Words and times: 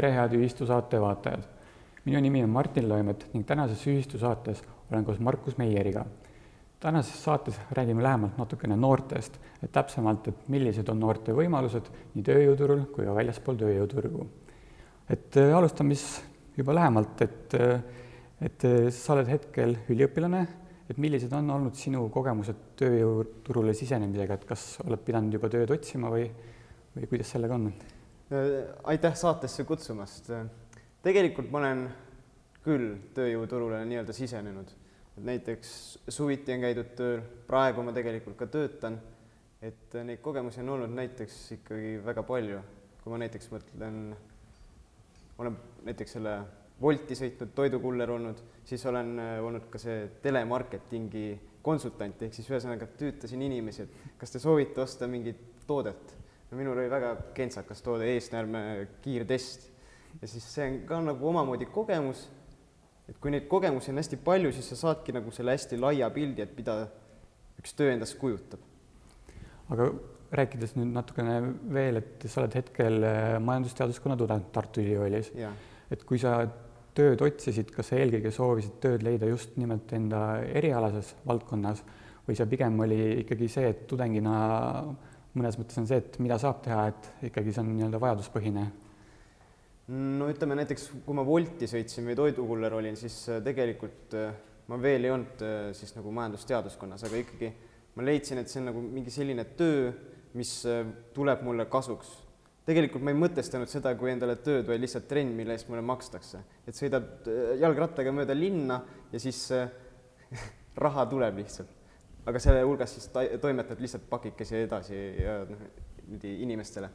tere, 0.00 0.14
head 0.16 0.32
ühistu 0.38 0.64
saate 0.64 0.96
vaatajad! 1.00 1.42
minu 2.06 2.20
nimi 2.24 2.40
on 2.40 2.48
Martin 2.48 2.86
Loimet 2.88 3.26
ning 3.34 3.44
tänases 3.44 3.82
ühistu 3.90 4.16
saates 4.18 4.62
olen 4.88 5.04
koos 5.04 5.18
Markus 5.20 5.58
Meieriga. 5.58 6.06
tänases 6.80 7.18
saates 7.24 7.58
räägime 7.76 8.02
lähemalt 8.02 8.38
natukene 8.38 8.76
noortest, 8.76 9.36
et 9.62 9.72
täpsemalt, 9.72 10.28
et 10.28 10.48
millised 10.48 10.88
on 10.88 11.00
noorte 11.00 11.36
võimalused 11.36 11.92
nii 12.14 12.24
tööjõuturul 12.30 12.86
kui 12.94 13.04
ka 13.04 13.18
väljaspool 13.18 13.60
tööjõuturgu. 13.60 14.26
et 15.10 15.36
äh, 15.36 15.52
alustame 15.56 15.94
siis 15.94 16.24
juba 16.56 16.74
lähemalt, 16.80 17.20
et, 17.20 17.60
äh, 17.60 17.84
et 18.40 18.64
äh, 18.64 18.88
sa 18.88 19.18
oled 19.18 19.28
hetkel 19.28 19.76
üliõpilane, 19.90 20.46
et 20.88 20.96
millised 20.96 21.32
on 21.36 21.50
olnud 21.58 21.76
sinu 21.76 22.08
kogemused 22.08 22.72
tööjõuturule 22.80 23.76
sisenemisega, 23.76 24.40
et 24.40 24.48
kas 24.48 24.78
oled 24.86 25.04
pidanud 25.04 25.36
juba 25.36 25.52
tööd 25.52 25.76
otsima 25.76 26.08
või, 26.08 26.30
või 26.96 27.12
kuidas 27.12 27.36
sellega 27.36 27.60
on? 27.60 27.72
Aitäh 28.84 29.14
saatesse 29.14 29.64
kutsumast. 29.64 30.30
tegelikult 31.02 31.50
ma 31.50 31.58
olen 31.58 31.88
küll 32.62 32.92
tööjõuturule 33.16 33.80
nii-öelda 33.88 34.14
sisenenud, 34.14 34.68
et 35.16 35.24
näiteks 35.24 35.72
suviti 36.12 36.54
on 36.54 36.62
käidud 36.62 36.92
tööl, 36.98 37.22
praegu 37.48 37.82
ma 37.82 37.94
tegelikult 37.96 38.36
ka 38.38 38.46
töötan, 38.46 39.00
et 39.62 39.96
neid 40.04 40.22
kogemusi 40.22 40.62
on 40.62 40.76
olnud 40.76 40.94
näiteks 40.94 41.40
ikkagi 41.58 41.96
väga 42.04 42.22
palju, 42.28 42.60
kui 43.02 43.14
ma 43.14 43.20
näiteks 43.24 43.50
mõtlen, 43.54 44.00
olen 45.38 45.60
näiteks 45.88 46.18
selle 46.18 46.38
Wolti 46.80 47.12
sõitnud, 47.12 47.50
toidukuller 47.52 48.08
olnud, 48.08 48.38
siis 48.64 48.86
olen 48.88 49.18
olnud 49.44 49.66
ka 49.72 49.76
see 49.80 50.06
telemarketingi 50.22 51.26
konsultant, 51.66 52.22
ehk 52.24 52.32
siis 52.32 52.48
ühesõnaga 52.48 52.86
tüütasin 52.96 53.42
inimesi, 53.44 53.84
et 53.84 54.16
kas 54.20 54.32
te 54.32 54.40
soovite 54.40 54.80
osta 54.80 55.08
mingit 55.10 55.42
toodet 55.66 56.19
no 56.50 56.58
minul 56.58 56.78
oli 56.78 56.90
väga 56.90 57.14
kentsakas 57.34 57.82
toode 57.86 58.08
eesnäärme 58.14 58.62
kiirtest 59.02 59.68
ja 60.20 60.28
siis 60.28 60.46
see 60.54 60.66
on 60.66 60.78
ka 60.88 61.00
nagu 61.04 61.28
omamoodi 61.30 61.68
kogemus, 61.70 62.24
et 63.08 63.18
kui 63.22 63.32
neid 63.34 63.46
kogemusi 63.50 63.92
on 63.92 64.00
hästi 64.00 64.18
palju, 64.24 64.52
siis 64.54 64.70
sa 64.72 64.78
saadki 64.84 65.14
nagu 65.14 65.30
selle 65.34 65.54
hästi 65.54 65.78
laia 65.80 66.10
pildi, 66.14 66.42
et 66.42 66.56
mida 66.58 66.80
üks 67.60 67.76
töö 67.78 67.92
endast 67.94 68.18
kujutab. 68.18 68.62
aga 69.70 69.92
rääkides 70.34 70.74
nüüd 70.78 70.90
natukene 70.94 71.36
veel, 71.74 72.00
et 72.02 72.26
sa 72.26 72.42
oled 72.42 72.54
hetkel 72.58 73.04
äh, 73.06 73.36
majandusteaduskonna 73.42 74.16
tudeng 74.18 74.50
Tartu 74.54 74.82
Ülikoolis, 74.82 75.30
et 75.90 76.04
kui 76.06 76.18
sa 76.22 76.40
tööd 76.94 77.22
otsisid, 77.22 77.70
kas 77.74 77.90
sa 77.90 77.98
eelkõige 77.98 78.32
soovisid 78.34 78.78
tööd 78.82 79.04
leida 79.06 79.28
just 79.30 79.54
nimelt 79.58 79.92
enda 79.94 80.40
erialases 80.42 81.14
valdkonnas 81.26 81.84
või 82.26 82.38
see 82.38 82.46
pigem 82.50 82.78
oli 82.82 82.98
ikkagi 83.22 83.48
see, 83.50 83.70
et 83.70 83.86
tudengina 83.90 84.34
mõnes 85.38 85.58
mõttes 85.60 85.78
on 85.78 85.86
see, 85.86 86.00
et 86.02 86.18
mida 86.22 86.38
saab 86.42 86.62
teha, 86.64 86.86
et 86.90 87.26
ikkagi 87.30 87.52
see 87.54 87.62
on 87.62 87.74
nii-öelda 87.74 88.00
vajaduspõhine? 88.02 88.68
no 89.90 90.28
ütleme 90.30 90.54
näiteks, 90.58 90.86
kui 91.06 91.16
ma 91.18 91.24
Wolti 91.26 91.66
sõitsin 91.70 92.06
või 92.06 92.16
toidukuller 92.18 92.76
olin, 92.78 92.98
siis 92.98 93.16
äh, 93.30 93.40
tegelikult 93.42 94.14
äh, 94.18 94.32
ma 94.70 94.78
veel 94.82 95.06
ei 95.06 95.10
olnud 95.14 95.42
äh, 95.42 95.58
siis 95.74 95.96
nagu 95.96 96.12
majandusteaduskonnas, 96.14 97.06
aga 97.08 97.22
ikkagi 97.24 97.52
ma 97.96 98.06
leidsin, 98.06 98.38
et 98.38 98.50
see 98.50 98.60
on 98.62 98.70
nagu 98.70 98.82
mingi 98.84 99.10
selline 99.14 99.48
töö, 99.58 99.90
mis 100.38 100.52
tuleb 101.10 101.40
mulle 101.42 101.64
kasuks. 101.66 102.12
tegelikult 102.68 103.02
ma 103.02 103.10
ei 103.10 103.18
mõtestanud 103.18 103.70
seda 103.70 103.96
kui 103.98 104.12
endale 104.12 104.36
tööd, 104.38 104.62
vaid 104.68 104.78
lihtsalt 104.78 105.08
trenn, 105.10 105.34
mille 105.34 105.56
eest 105.58 105.66
mulle 105.72 105.82
makstakse. 105.82 106.44
et 106.70 106.78
sõidad 106.78 107.26
jalgrattaga 107.58 108.14
mööda 108.14 108.36
linna 108.38 108.78
ja 109.10 109.18
siis 109.18 109.48
raha 110.84 111.06
tuleb 111.10 111.42
lihtsalt 111.42 111.79
aga 112.26 112.42
selle 112.42 112.64
hulgas 112.66 112.94
siis 112.96 113.08
ta-, 113.14 113.26
toimetad 113.40 113.80
lihtsalt 113.80 114.08
pakikesi 114.10 114.62
edasi 114.64 114.98
ja 115.20 115.40
noh, 115.48 115.62
niimoodi 116.06 116.34
inimestele. 116.44 116.90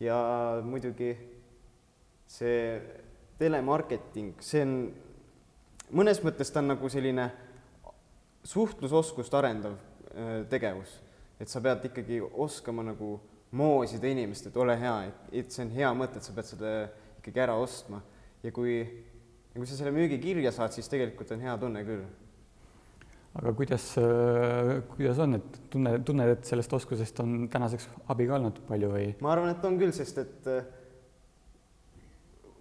ja 0.00 0.16
muidugi 0.64 1.12
see 2.26 2.58
telemarketing, 3.38 4.34
see 4.42 4.62
on, 4.64 4.74
mõnes 5.94 6.20
mõttes 6.24 6.50
ta 6.52 6.62
on 6.62 6.72
nagu 6.72 6.88
selline 6.90 7.28
suhtlusoskust 8.44 9.34
arendav 9.38 9.76
äh, 9.76 10.42
tegevus, 10.50 10.96
et 11.40 11.50
sa 11.50 11.62
pead 11.62 11.86
ikkagi 11.90 12.20
oskama 12.22 12.84
nagu 12.86 13.16
moosida 13.52 14.08
inimest, 14.08 14.48
et 14.48 14.56
ole 14.56 14.76
hea, 14.80 14.96
et 15.32 15.52
see 15.52 15.66
on 15.66 15.72
hea 15.74 15.92
mõte, 15.96 16.18
et 16.18 16.26
sa 16.26 16.34
pead 16.34 16.48
seda 16.48 16.72
ikkagi 17.18 17.42
ära 17.44 17.56
ostma. 17.60 18.00
Ja 18.42 18.50
kui, 18.50 18.78
ja 18.82 19.60
kui 19.60 19.68
sa 19.68 19.76
selle 19.76 19.92
müügi 19.94 20.18
kirja 20.22 20.50
saad, 20.54 20.72
siis 20.74 20.88
tegelikult 20.90 21.30
on 21.36 21.44
hea 21.44 21.52
tunne 21.60 21.84
küll 21.86 22.06
aga 23.38 23.52
kuidas, 23.56 23.86
äh, 23.96 24.82
kuidas 24.92 25.18
on, 25.24 25.38
et 25.38 25.58
tunne, 25.72 25.96
tunned, 26.04 26.34
et 26.34 26.48
sellest 26.48 26.72
oskusest 26.76 27.20
on 27.24 27.46
tänaseks 27.52 27.88
abi 28.12 28.28
ka 28.28 28.36
olnud 28.36 28.60
palju 28.68 28.92
või? 28.92 29.08
ma 29.24 29.32
arvan, 29.32 29.54
et 29.54 29.64
on 29.64 29.78
küll, 29.80 29.94
sest 29.96 30.20
et 30.20 30.50
äh, 30.52 30.66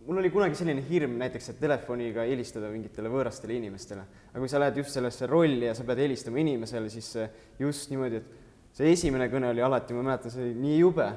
mul 0.08 0.22
oli 0.22 0.32
kunagi 0.32 0.56
selline 0.60 0.84
hirm 0.88 1.18
näiteks, 1.20 1.52
et 1.52 1.60
telefoniga 1.60 2.24
helistada 2.30 2.72
mingitele 2.72 3.12
võõrastele 3.12 3.60
inimestele, 3.60 4.06
aga 4.32 4.44
kui 4.44 4.52
sa 4.52 4.64
lähed 4.64 4.80
just 4.80 4.96
sellesse 4.96 5.28
rolli 5.30 5.68
ja 5.68 5.76
sa 5.76 5.88
pead 5.88 6.06
helistama 6.06 6.40
inimesele, 6.40 6.88
siis 6.94 7.12
just 7.60 7.92
niimoodi, 7.92 8.24
et 8.24 8.80
see 8.80 8.96
esimene 8.96 9.28
kõne 9.34 9.52
oli 9.52 9.64
alati, 9.66 9.98
ma 9.98 10.08
mäletan, 10.08 10.32
see 10.32 10.48
oli 10.48 10.56
nii 10.56 10.80
jube, 10.80 11.10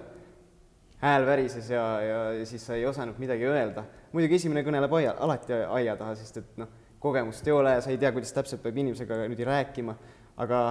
hääl 1.04 1.26
värises 1.28 1.70
ja, 1.70 1.84
ja, 2.02 2.22
ja 2.40 2.46
siis 2.48 2.64
sa 2.66 2.74
ei 2.74 2.86
osanud 2.90 3.20
midagi 3.22 3.46
öelda. 3.46 3.86
muidugi 4.14 4.40
esimene 4.40 4.62
kõne 4.66 4.82
läheb 4.82 4.94
aia, 4.98 5.14
alati 5.22 5.54
aia 5.62 5.94
taha, 6.00 6.14
sest 6.18 6.42
et 6.42 6.58
noh 6.58 6.80
kogemust 7.04 7.46
ei 7.46 7.52
ole 7.52 7.76
ja 7.76 7.84
sa 7.84 7.92
ei 7.92 8.00
tea, 8.00 8.10
kuidas 8.14 8.32
täpselt 8.32 8.62
peab 8.64 8.80
inimesega 8.80 9.20
niimoodi 9.20 9.44
rääkima, 9.48 9.94
aga 10.40 10.64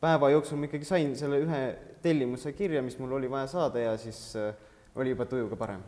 päeva 0.00 0.30
jooksul 0.32 0.60
ma 0.60 0.68
ikkagi 0.68 0.88
sain 0.88 1.14
selle 1.18 1.42
ühe 1.44 1.62
tellimuse 2.02 2.54
kirja, 2.56 2.82
mis 2.86 2.96
mul 3.00 3.16
oli 3.18 3.30
vaja 3.30 3.50
saada 3.50 3.82
ja 3.82 3.96
siis 4.00 4.20
äh, 4.38 4.52
oli 4.96 5.12
juba 5.14 5.26
tujuga 5.28 5.58
parem. 5.60 5.82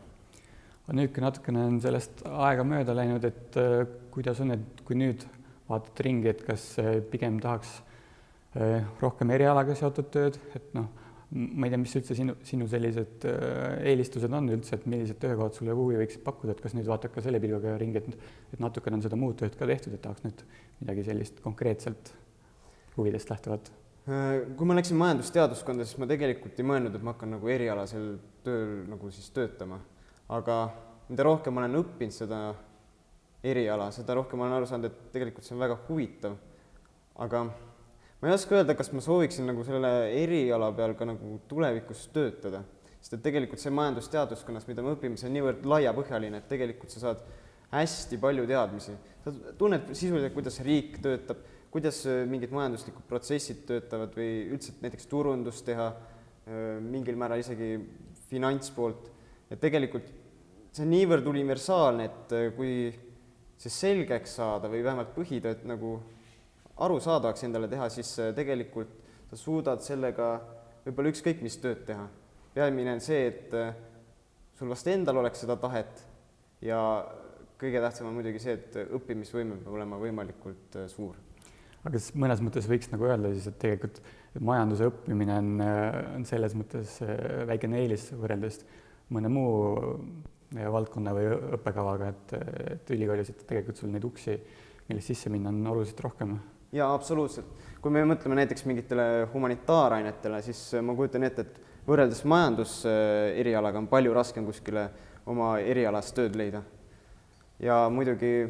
nüüd, 0.91 1.12
kui 1.15 1.22
natukene 1.22 1.62
on 1.69 1.77
sellest 1.81 2.25
aega 2.27 2.65
mööda 2.66 2.97
läinud, 2.99 3.25
et 3.25 3.59
äh, 3.60 3.84
kuidas 4.10 4.43
on, 4.43 4.56
et 4.56 4.83
kui 4.84 4.99
nüüd 4.99 5.25
vaatad 5.71 6.03
ringi, 6.05 6.33
et 6.33 6.43
kas 6.47 6.72
äh, 6.83 6.99
pigem 7.12 7.41
tahaks 7.41 7.81
rohkem 8.99 9.31
erialaga 9.31 9.77
seotud 9.78 10.09
tööd, 10.10 10.37
et 10.59 10.72
noh, 10.75 10.89
ma 11.30 11.66
ei 11.66 11.70
tea, 11.70 11.78
mis 11.78 11.92
üldse 11.94 12.14
sinu, 12.18 12.34
sinu 12.46 12.66
sellised 12.70 13.26
äh, 13.28 13.76
eelistused 13.92 14.32
on 14.34 14.50
üldse, 14.50 14.74
et 14.76 14.86
millised 14.91 15.20
töökohad 15.22 15.54
sulle 15.54 15.74
huvi 15.78 15.98
võiksid 16.00 16.24
pakkuda, 16.26 16.56
et 16.56 16.62
kas 16.64 16.74
nüüd 16.74 16.88
vaatad 16.91 17.12
ka 17.14 17.22
selle 17.22 17.38
pilguga 17.42 17.76
ringi, 17.78 18.02
et 18.02 18.56
et 18.56 18.62
natukene 18.62 18.98
on 18.98 19.04
seda 19.04 19.18
muud 19.18 19.38
tööd 19.38 19.54
ka 19.58 19.68
tehtud, 19.70 19.94
et 19.94 20.02
tahaks 20.02 20.24
nüüd 20.26 20.42
midagi 20.80 21.04
sellist 21.06 21.38
konkreetselt 21.44 22.10
huvidest 22.96 23.30
lähtuvat? 23.30 23.70
Äh, 24.10 24.42
kui 24.58 24.66
ma 24.66 24.74
läksin 24.74 24.98
majandusteaduskonda, 24.98 25.86
siis 25.86 26.02
ma 26.02 26.10
tegelikult 26.10 26.58
ei 26.58 26.66
mõelnud, 26.66 26.98
et 26.98 27.06
ma 27.06 27.14
hakkan 27.14 27.36
nagu 27.36 27.54
erialasel 27.54 28.10
tööl 28.42 28.74
nagu 28.91 29.14
siis 29.14 29.30
töötama, 29.36 29.78
aga 30.34 30.60
mida 31.12 31.30
rohkem 31.30 31.54
ma 31.54 31.62
olen 31.62 31.82
õppinud 31.84 32.16
seda 32.16 32.42
eriala, 33.47 33.92
seda 33.94 34.18
rohkem 34.18 34.41
ma 34.41 34.48
olen 34.48 34.58
aru 34.58 34.68
saanud, 34.68 34.91
et 34.91 35.12
tegelikult 35.14 35.47
see 35.47 35.54
on 35.54 35.62
väga 35.62 35.78
huvitav, 35.86 36.34
aga 37.22 37.47
ma 38.20 38.28
ei 38.28 38.34
oska 38.36 38.58
öelda, 38.58 38.76
kas 38.76 38.92
ma 38.92 39.00
sooviksin 39.04 39.48
nagu 39.48 39.64
selle 39.64 39.91
eriala 40.12 40.70
peal 40.76 40.94
ka 40.98 41.08
nagu 41.08 41.38
tulevikus 41.48 42.06
töötada, 42.14 42.62
sest 43.00 43.16
et 43.16 43.22
tegelikult 43.25 43.62
see 43.62 43.72
majandusteaduskonnas, 43.72 44.66
mida 44.69 44.84
me 44.84 44.92
õpime, 44.97 45.16
see 45.16 45.31
on 45.31 45.36
niivõrd 45.38 45.64
laiapõhjaline, 45.72 46.42
et 46.42 46.50
tegelikult 46.50 46.92
sa 46.92 47.06
saad 47.06 47.25
hästi 47.70 48.19
palju 48.20 48.47
teadmisi. 48.50 48.97
sa 49.25 49.32
tunned 49.59 49.92
sisuliselt, 49.94 50.34
kuidas 50.34 50.60
riik 50.64 50.98
töötab, 51.03 51.41
kuidas 51.70 52.03
äh, 52.09 52.25
mingid 52.28 52.53
majanduslikud 52.53 53.06
protsessid 53.09 53.64
töötavad 53.69 54.14
või 54.16 54.30
üldse 54.50 54.75
näiteks 54.82 55.06
turundust 55.09 55.64
teha, 55.64 55.91
äh, 55.92 56.78
mingil 56.82 57.16
määral 57.20 57.41
isegi 57.41 57.76
finantspoolt, 58.30 59.10
et 59.50 59.60
tegelikult 59.60 60.09
see 60.70 60.84
on 60.84 60.92
niivõrd 60.92 61.28
universaalne, 61.30 62.09
et 62.10 62.34
äh, 62.36 62.48
kui 62.56 62.75
see 63.60 63.72
selgeks 63.72 64.39
saada 64.41 64.71
või 64.72 64.83
vähemalt 64.84 65.12
põhitööd 65.15 65.65
nagu 65.68 65.98
arusaadavaks 66.84 67.44
endale 67.47 67.68
teha, 67.71 67.88
siis 67.92 68.12
äh, 68.22 68.32
tegelikult 68.36 68.92
sa 69.30 69.38
suudad 69.38 69.82
sellega 69.84 70.32
võib-olla 70.86 71.12
ükskõik 71.12 71.42
mis 71.44 71.59
tööd 71.62 71.84
teha. 71.88 72.06
peamine 72.54 72.97
on 72.97 73.03
see, 73.04 73.27
et 73.28 73.56
äh, 73.56 73.74
sul 74.59 74.72
vast 74.72 74.88
endal 74.91 75.21
oleks 75.21 75.44
seda 75.44 75.56
tahet 75.60 76.04
ja 76.65 76.80
kõige 77.60 77.82
tähtsam 77.84 78.09
on 78.09 78.16
muidugi 78.16 78.41
see, 78.42 78.56
et 78.56 78.78
õppimisvõime 78.97 79.60
peab 79.60 79.77
olema 79.77 80.00
võimalikult 80.00 80.80
äh, 80.80 80.88
suur. 80.92 81.18
aga 81.82 81.94
kas 81.98 82.10
mõnes 82.15 82.42
mõttes 82.44 82.68
võiks 82.71 82.91
nagu 82.92 83.09
öelda 83.09 83.33
siis, 83.34 83.50
et 83.50 83.60
tegelikult 83.60 84.00
majanduse 84.41 84.88
õppimine 84.88 85.36
on, 85.42 85.54
on 86.16 86.24
selles 86.28 86.54
mõttes 86.54 87.00
väikene 87.50 87.80
eelis 87.83 88.10
võrreldes 88.15 88.60
mõne 89.10 89.30
muu 89.33 89.74
valdkonna 90.50 91.15
või 91.15 91.26
õppekavaga, 91.56 92.12
et, 92.12 92.34
et 92.76 92.92
ülikoolis, 92.94 93.33
et 93.33 93.42
tegelikult 93.47 93.78
sul 93.78 93.91
neid 93.91 94.06
uksi, 94.06 94.36
millest 94.88 95.10
sisse 95.10 95.30
minna, 95.30 95.50
on 95.50 95.66
oluliselt 95.72 96.03
rohkem 96.06 96.36
jaa, 96.72 96.95
absoluutselt. 96.95 97.47
kui 97.81 97.93
me 97.93 98.03
mõtleme 98.05 98.37
näiteks 98.37 98.67
mingitele 98.69 99.27
humanitaarainetele, 99.33 100.43
siis 100.45 100.61
ma 100.84 100.95
kujutan 100.95 101.25
ette, 101.25 101.47
et 101.47 101.87
võrreldes 101.89 102.22
majanduserialaga 102.28 103.81
on 103.81 103.89
palju 103.91 104.13
raskem 104.15 104.45
kuskile 104.47 104.89
oma 105.31 105.55
erialas 105.59 106.13
tööd 106.17 106.37
leida. 106.37 106.63
ja 107.61 107.89
muidugi 107.93 108.49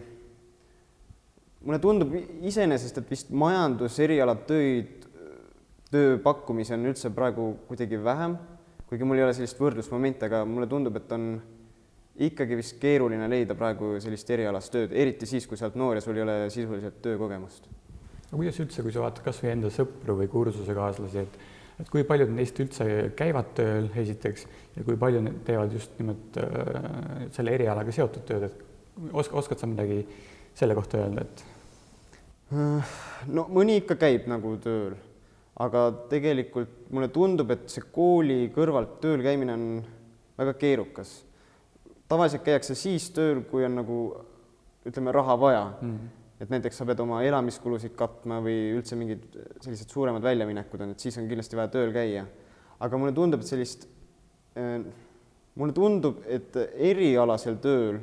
mulle 1.60 1.78
tundub 1.78 2.14
iseenesest, 2.46 2.98
et 2.98 3.10
vist 3.10 3.30
majanduseriala 3.30 4.36
töid, 4.48 5.06
töö 5.90 6.18
pakkumisi 6.22 6.74
on 6.76 6.86
üldse 6.92 7.10
praegu 7.14 7.52
kuidagi 7.68 7.98
vähem, 8.04 8.36
kuigi 8.88 9.06
mul 9.06 9.18
ei 9.18 9.26
ole 9.26 9.34
sellist 9.34 9.58
võrdlusmomenti, 9.58 10.26
aga 10.28 10.44
mulle 10.46 10.68
tundub, 10.70 10.96
et 11.00 11.12
on 11.12 11.32
ikkagi 12.20 12.56
vist 12.58 12.78
keeruline 12.82 13.26
leida 13.30 13.56
praegu 13.58 13.94
sellist 14.02 14.30
erialast 14.30 14.72
tööd, 14.74 14.92
eriti 14.92 15.26
siis, 15.26 15.46
kui 15.48 15.58
sa 15.58 15.68
oled 15.68 15.78
noor 15.80 15.98
ja 15.98 16.04
sul 16.04 16.18
ei 16.18 16.24
ole 16.26 16.36
sisuliselt 16.52 17.00
töökogemust. 17.02 17.68
No 18.30 18.38
kuidas 18.38 18.60
üldse, 18.62 18.84
kui 18.84 18.94
sa 18.94 19.04
vaatad 19.04 19.24
kas 19.26 19.40
või 19.42 19.52
enda 19.54 19.70
sõpru 19.74 20.16
või 20.20 20.30
kursusekaaslasi, 20.32 21.24
et 21.24 21.40
et 21.80 21.88
kui 21.88 22.02
paljud 22.04 22.28
neist 22.36 22.58
üldse 22.60 22.84
käivad 23.16 23.54
tööl 23.56 23.86
esiteks 23.96 24.42
ja 24.76 24.82
kui 24.84 24.98
palju 25.00 25.22
need 25.24 25.38
teevad 25.46 25.72
just 25.72 25.94
nimelt 25.96 26.36
äh, 26.36 27.22
selle 27.32 27.54
erialaga 27.56 27.94
seotud 27.96 28.26
tööd, 28.28 28.50
et 28.50 29.14
oska, 29.16 29.38
oskad 29.40 29.62
sa 29.62 29.68
midagi 29.70 30.02
selle 30.58 30.76
kohta 30.76 31.00
öelda, 31.00 31.24
et? 31.24 31.46
no 33.32 33.46
mõni 33.48 33.78
ikka 33.80 33.96
käib 33.96 34.28
nagu 34.28 34.52
tööl, 34.60 34.92
aga 35.56 35.86
tegelikult 36.12 36.92
mulle 36.92 37.08
tundub, 37.14 37.54
et 37.54 37.64
see 37.72 37.88
kooli 37.94 38.50
kõrvalt 38.52 38.98
tööl 39.00 39.24
käimine 39.24 39.56
on 39.56 39.66
väga 40.36 40.58
keerukas 40.60 41.16
tavaliselt 42.10 42.44
käiakse 42.46 42.74
siis 42.78 43.08
tööl, 43.14 43.44
kui 43.46 43.64
on 43.66 43.78
nagu 43.80 43.98
ütleme, 44.88 45.12
raha 45.14 45.36
vaja 45.40 45.64
mm. 45.80 45.90
-hmm. 45.90 46.08
Et 46.40 46.48
näiteks 46.48 46.80
sa 46.80 46.86
pead 46.88 47.00
oma 47.04 47.20
elamiskulusid 47.26 47.92
katma 47.98 48.38
või 48.44 48.72
üldse 48.78 48.96
mingid 48.96 49.26
sellised 49.60 49.92
suuremad 49.92 50.24
väljaminekud 50.24 50.84
on, 50.84 50.94
et 50.94 51.04
siis 51.04 51.18
on 51.20 51.28
kindlasti 51.28 51.58
vaja 51.58 51.72
tööl 51.74 51.92
käia. 51.92 52.24
aga 52.80 52.96
mulle 52.96 53.12
tundub, 53.12 53.42
et 53.42 53.50
sellist 53.50 53.84
äh,, 54.56 54.80
mulle 55.60 55.76
tundub, 55.76 56.22
et 56.26 56.56
erialasel 56.56 57.58
tööl 57.60 58.00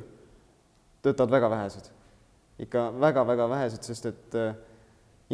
töötavad 1.02 1.34
väga 1.34 1.50
vähesed, 1.50 1.90
ikka 2.62 2.84
väga-väga 3.00 3.48
vähesed, 3.50 3.82
sest 3.82 4.06
et 4.06 4.38
äh, 4.38 4.54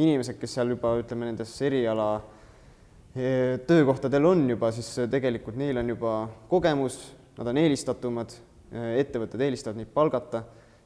inimesed, 0.00 0.41
kes 0.41 0.57
seal 0.57 0.73
juba 0.73 0.95
ütleme, 1.00 1.29
nendes 1.29 1.53
eriala 1.61 2.09
äh, 2.17 3.61
töökohtadel 3.69 4.33
on 4.33 4.49
juba, 4.49 4.73
siis 4.73 4.95
tegelikult 5.12 5.61
neil 5.61 5.83
on 5.83 5.93
juba 5.93 6.17
kogemus, 6.49 6.99
nad 7.37 7.53
on 7.53 7.61
eelistatumad 7.61 8.33
ettevõtted 8.75 9.43
eelistavad 9.45 9.79
neid 9.79 9.91
palgata 9.95 10.41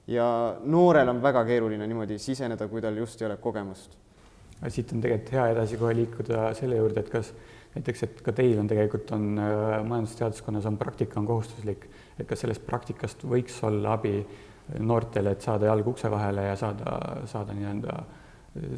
ja 0.08 0.26
noorel 0.64 1.08
on 1.12 1.22
väga 1.22 1.44
keeruline 1.49 1.87
niimoodi 1.87 2.19
siseneda, 2.22 2.69
kui 2.69 2.82
tal 2.84 2.96
just 2.96 3.22
ei 3.22 3.28
ole 3.28 3.37
kogemust. 3.37 3.96
siit 4.69 4.93
on 4.93 5.00
tegelikult 5.00 5.32
hea 5.32 5.46
edasi 5.52 5.76
kohe 5.78 5.94
liikuda 5.94 6.52
selle 6.58 6.81
juurde, 6.81 7.00
et 7.00 7.10
kas 7.12 7.32
näiteks, 7.75 8.02
et 8.02 8.22
ka 8.25 8.32
teil 8.32 8.58
on 8.58 8.69
tegelikult 8.69 9.12
on 9.14 9.28
äh, 9.38 9.84
majandusteaduskonnas 9.87 10.66
on 10.66 10.78
praktika 10.78 11.20
on 11.20 11.26
kohustuslik, 11.26 11.87
et 12.19 12.26
kas 12.26 12.43
sellest 12.44 12.64
praktikast 12.66 13.25
võiks 13.25 13.60
olla 13.69 13.94
abi 13.99 14.16
noortele, 14.78 15.32
et 15.32 15.44
saada 15.44 15.69
jalg 15.70 15.87
ukse 15.94 16.11
vahele 16.11 16.49
ja 16.50 16.56
saada, 16.56 16.96
saada 17.31 17.54
nii-öelda 17.56 18.00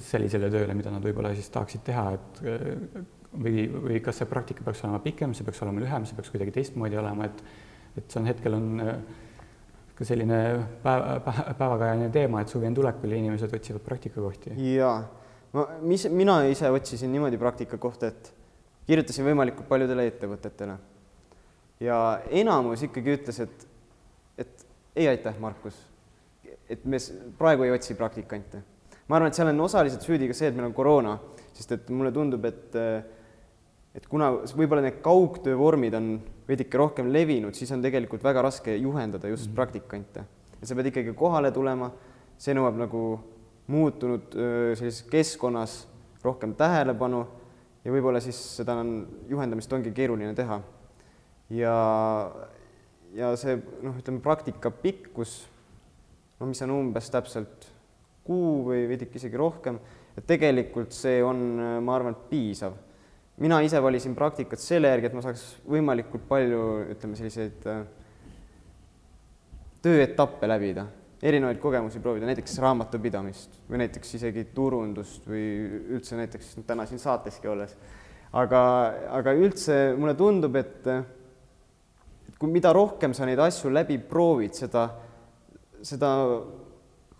sellisele 0.04 0.50
tööle, 0.52 0.74
mida 0.76 0.92
nad 0.92 1.02
võib-olla 1.04 1.32
siis 1.34 1.48
tahaksid 1.54 1.82
teha, 1.86 2.04
et 2.18 2.44
äh, 2.44 3.08
või, 3.32 3.64
või 3.70 4.02
kas 4.04 4.20
see 4.20 4.28
praktika 4.28 4.66
peaks 4.66 4.84
olema 4.84 5.00
pikem, 5.04 5.34
see 5.34 5.46
peaks 5.46 5.62
olema 5.64 5.82
lühem, 5.82 6.06
see 6.06 6.18
peaks 6.18 6.32
kuidagi 6.34 6.54
teistmoodi 6.58 7.00
olema, 7.00 7.30
et 7.30 7.44
et 7.98 8.06
see 8.06 8.20
on 8.20 8.28
hetkel 8.30 8.54
on 8.54 8.66
äh, 8.84 8.90
ka 10.00 10.06
selline 10.08 10.36
päev, 10.80 11.26
päevakajaline 11.58 12.08
teema, 12.14 12.40
et 12.40 12.48
suvi 12.48 12.68
on 12.70 12.76
tulekul 12.76 13.12
ja 13.12 13.18
inimesed 13.20 13.52
otsivad 13.56 13.84
praktikakohti. 13.84 14.54
jaa, 14.74 14.94
ma, 15.52 15.66
mis, 15.84 16.06
mina 16.08 16.40
ise 16.48 16.70
otsisin 16.72 17.12
niimoodi 17.12 17.38
praktikakohta, 17.40 18.08
et 18.08 18.32
kirjutasin 18.88 19.28
võimalikult 19.28 19.68
paljudele 19.68 20.06
ettevõtetele 20.08 20.78
ja 21.84 22.00
enamus 22.40 22.86
ikkagi 22.88 23.18
ütles, 23.18 23.42
et, 23.44 23.68
et 24.40 24.66
ei 24.96 25.08
aitäh, 25.12 25.36
Markus, 25.40 25.76
et 26.70 26.84
me 26.88 26.98
praegu 27.38 27.68
ei 27.68 27.76
otsi 27.76 27.96
praktikante. 27.98 28.64
ma 29.08 29.18
arvan, 29.18 29.28
et 29.28 29.36
seal 29.36 29.52
on 29.52 29.64
osaliselt 29.68 30.06
süüdi 30.06 30.28
ka 30.30 30.36
see, 30.38 30.48
et 30.48 30.56
meil 30.56 30.70
on 30.70 30.76
koroona, 30.76 31.16
sest 31.52 31.76
et 31.76 31.88
mulle 31.92 32.12
tundub, 32.14 32.44
et 32.48 32.76
et 33.90 34.04
kuna 34.06 34.28
võib-olla 34.54 34.84
need 34.84 35.00
kaugtöövormid 35.02 35.94
on 35.98 36.12
veidike 36.50 36.78
rohkem 36.78 37.12
levinud, 37.12 37.54
siis 37.54 37.70
on 37.74 37.82
tegelikult 37.84 38.24
väga 38.26 38.42
raske 38.42 38.74
juhendada 38.76 39.28
just 39.28 39.46
mm 39.46 39.50
-hmm. 39.50 39.54
praktikante. 39.54 40.24
ja 40.60 40.66
sa 40.66 40.74
pead 40.74 40.86
ikkagi 40.86 41.12
kohale 41.14 41.50
tulema, 41.50 41.90
see 42.38 42.54
nõuab 42.54 42.76
nagu 42.76 43.20
muutunud 43.66 44.34
sellises 44.74 45.02
keskkonnas 45.02 45.86
rohkem 46.22 46.54
tähelepanu 46.54 47.26
ja 47.84 47.92
võib-olla 47.92 48.20
siis 48.20 48.38
seda 48.56 48.76
on, 48.82 49.06
juhendamist 49.28 49.72
ongi 49.72 49.92
keeruline 49.92 50.34
teha. 50.34 50.60
ja, 51.50 51.76
ja 53.14 53.32
see 53.36 53.56
noh, 53.82 53.96
ütleme 53.98 54.20
praktika 54.20 54.70
pikkus, 54.70 55.48
no 56.40 56.46
mis 56.46 56.62
on 56.62 56.70
umbes 56.70 57.10
täpselt 57.10 57.70
kuu 58.24 58.64
või 58.68 58.84
veidike 58.88 59.18
isegi 59.18 59.36
rohkem, 59.36 59.80
et 60.16 60.26
tegelikult 60.26 60.92
see 60.92 61.22
on, 61.24 61.40
ma 61.82 61.96
arvan, 61.96 62.16
piisav 62.30 62.76
mina 63.40 63.60
ise 63.64 63.80
valisin 63.82 64.14
praktikat 64.16 64.60
selle 64.60 64.90
järgi, 64.92 65.08
et 65.08 65.16
ma 65.16 65.24
saaks 65.24 65.44
võimalikult 65.68 66.26
palju, 66.28 66.64
ütleme, 66.94 67.16
selliseid 67.18 67.68
äh, 67.70 67.82
tööetappe 69.84 70.48
läbida, 70.48 70.84
erinevaid 71.24 71.60
kogemusi 71.60 72.02
proovida, 72.04 72.28
näiteks 72.28 72.58
raamatupidamist 72.60 73.62
või 73.68 73.82
näiteks 73.84 74.14
isegi 74.20 74.46
turundust 74.56 75.28
või 75.28 75.44
üldse 75.96 76.18
näiteks 76.20 76.58
täna 76.68 76.86
siin 76.88 77.00
saateski 77.00 77.48
olles. 77.48 77.76
aga, 78.32 78.60
aga 79.18 79.34
üldse 79.34 79.78
mulle 79.98 80.14
tundub, 80.14 80.56
et 80.56 80.86
et 80.86 82.36
kui 82.38 82.50
mida 82.50 82.72
rohkem 82.72 83.14
sa 83.14 83.26
neid 83.26 83.40
asju 83.40 83.72
läbi 83.72 83.98
proovid, 83.98 84.54
seda, 84.54 84.86
seda 85.82 86.12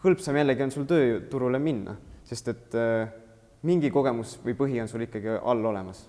hõlpsam 0.05 0.37
jällegi 0.37 0.65
on 0.65 0.71
sul 0.71 0.87
tööturule 0.89 1.59
minna, 1.59 1.97
sest 2.29 2.49
et 2.53 2.77
äh, 2.79 3.09
mingi 3.67 3.91
kogemus 3.93 4.39
või 4.45 4.55
põhi 4.57 4.81
on 4.83 4.89
sul 4.89 5.05
ikkagi 5.05 5.37
all 5.41 5.65
olemas. 5.73 6.07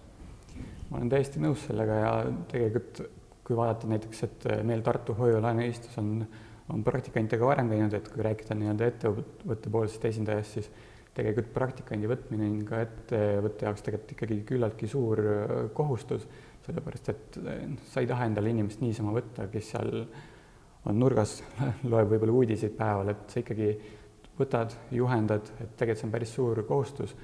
ma 0.89 0.99
olen 0.99 1.09
täiesti 1.11 1.39
nõus 1.39 1.65
sellega 1.67 1.97
ja 1.99 2.13
tegelikult 2.51 3.01
kui 3.51 3.57
vaadata 3.57 3.89
näiteks, 3.89 4.23
et 4.23 4.47
meil 4.67 4.83
Tartu 4.85 5.15
Hoiu-laenuühistus 5.17 5.97
on, 5.99 6.21
on 6.71 6.83
praktikante 6.83 7.39
ka 7.39 7.49
varem 7.49 7.71
käinud, 7.71 7.93
et 7.97 8.07
kui 8.07 8.23
rääkida 8.23 8.55
nii-öelda 8.55 8.87
ettevõtte 8.87 9.71
poolsest 9.73 10.05
esindajast, 10.07 10.57
siis 10.57 10.69
tegelikult 11.17 11.51
praktikandi 11.51 12.07
võtmine 12.07 12.47
on 12.47 12.59
ka 12.67 12.79
ettevõtte 12.85 13.67
jaoks 13.67 13.83
tegelikult 13.83 14.13
ikkagi 14.15 14.37
küllaltki 14.47 14.87
suur 14.87 15.23
äh, 15.25 15.55
kohustus, 15.75 16.27
sellepärast 16.67 17.11
et 17.11 17.39
äh, 17.41 17.65
sa 17.91 18.03
ei 18.03 18.07
taha 18.07 18.29
endale 18.29 18.53
inimest 18.53 18.83
niisama 18.83 19.11
võtta, 19.17 19.49
kes 19.51 19.73
seal 19.73 19.91
on 20.87 21.01
nurgas, 21.01 21.41
loeb 21.91 22.13
võib-olla 22.13 22.37
uudiseid 22.39 22.77
päeval, 22.77 23.11
et 23.11 23.27
sa 23.33 23.43
ikkagi 23.43 23.73
võtad, 24.39 24.77
juhendad, 24.95 25.51
et 25.59 25.75
tegelikult 25.75 25.99
see 25.99 26.07
on 26.07 26.15
päris 26.15 26.35
suur 26.39 26.63
kohustus 26.69 27.17